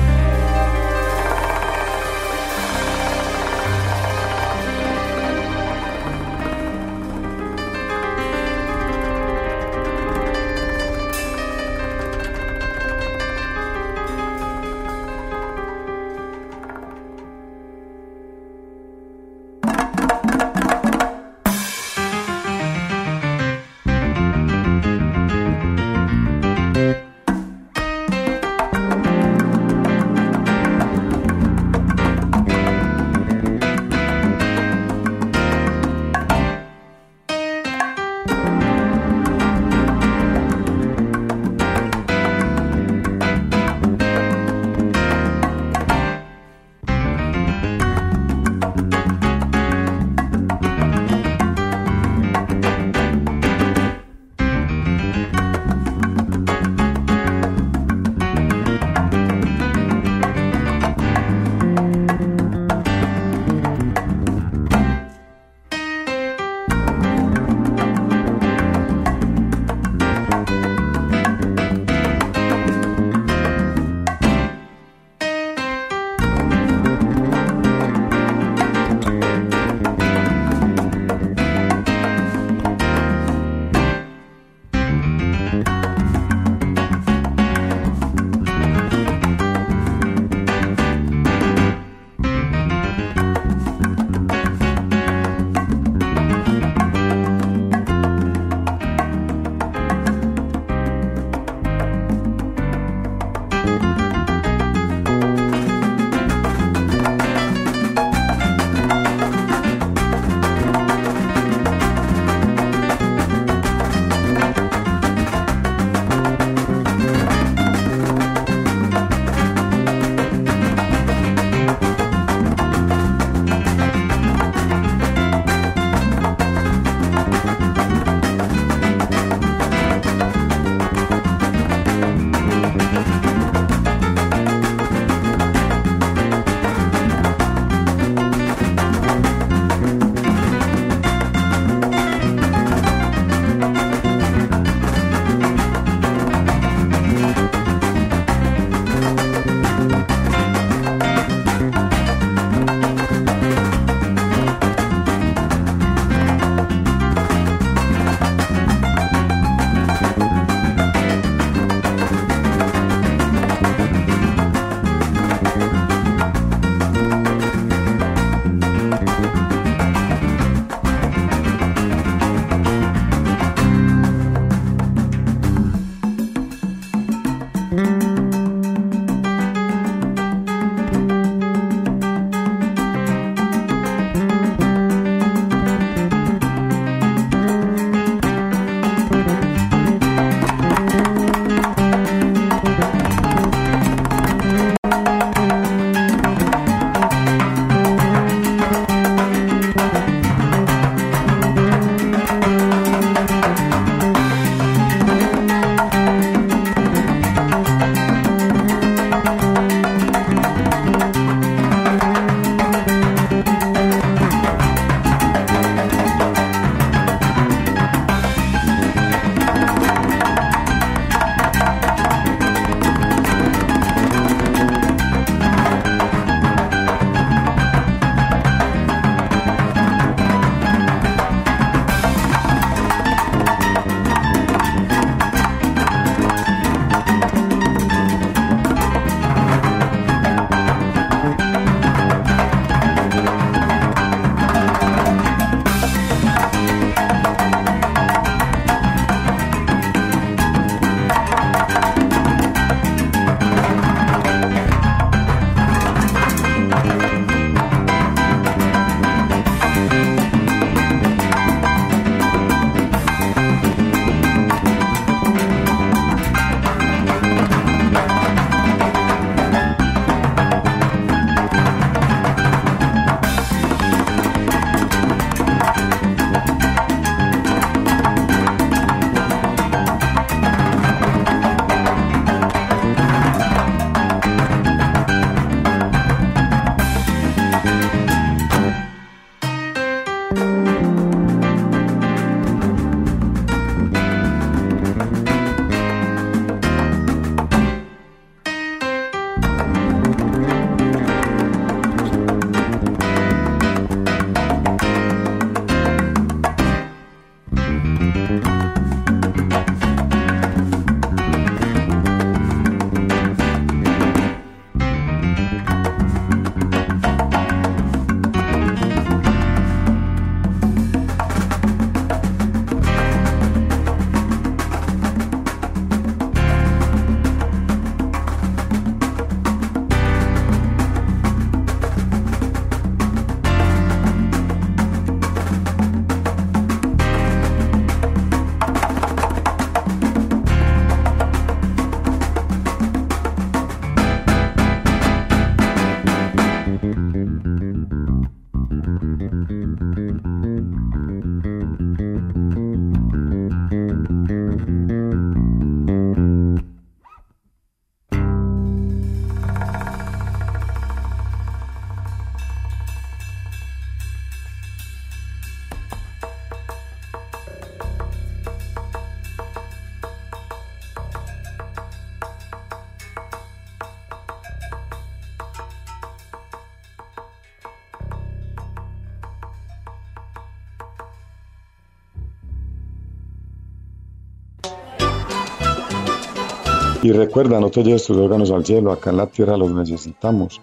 Y 387.04 387.12
recuerda, 387.12 387.60
no 387.60 387.72
te 387.72 387.84
lleves 387.84 388.04
tus 388.06 388.18
órganos 388.18 388.52
al 388.52 388.64
cielo, 388.64 388.92
acá 388.92 389.10
en 389.10 389.18
la 389.18 389.26
tierra 389.26 389.58
los 389.58 389.72
necesitamos. 389.72 390.62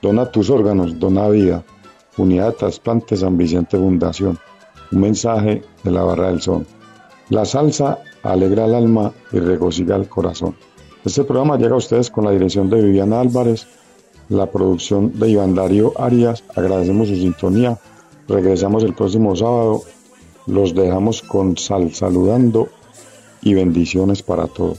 Dona 0.00 0.30
tus 0.30 0.48
órganos, 0.48 0.98
dona 0.98 1.28
vida. 1.28 1.62
Unidad 2.16 2.52
de 2.52 2.52
Trasplante 2.52 3.16
San 3.16 3.36
Vicente 3.36 3.76
Fundación. 3.76 4.38
Un 4.92 5.00
mensaje 5.00 5.62
de 5.82 5.90
la 5.90 6.02
Barra 6.02 6.28
del 6.28 6.40
Sol. 6.40 6.66
La 7.28 7.44
salsa 7.44 7.98
alegra 8.22 8.64
el 8.64 8.74
alma 8.74 9.12
y 9.30 9.40
regocija 9.40 9.96
el 9.96 10.08
corazón. 10.08 10.56
Este 11.04 11.22
programa 11.24 11.58
llega 11.58 11.74
a 11.74 11.78
ustedes 11.78 12.10
con 12.10 12.24
la 12.24 12.30
dirección 12.30 12.70
de 12.70 12.80
Viviana 12.80 13.20
Álvarez, 13.20 13.66
la 14.30 14.50
producción 14.50 15.18
de 15.18 15.28
Iván 15.28 15.54
Darío 15.54 15.92
Arias. 15.98 16.44
Agradecemos 16.56 17.08
su 17.08 17.16
sintonía. 17.16 17.78
Regresamos 18.26 18.84
el 18.84 18.94
próximo 18.94 19.36
sábado. 19.36 19.82
Los 20.46 20.74
dejamos 20.74 21.20
con 21.20 21.58
sal 21.58 21.92
saludando 21.94 22.68
y 23.42 23.52
bendiciones 23.52 24.22
para 24.22 24.46
todos. 24.46 24.78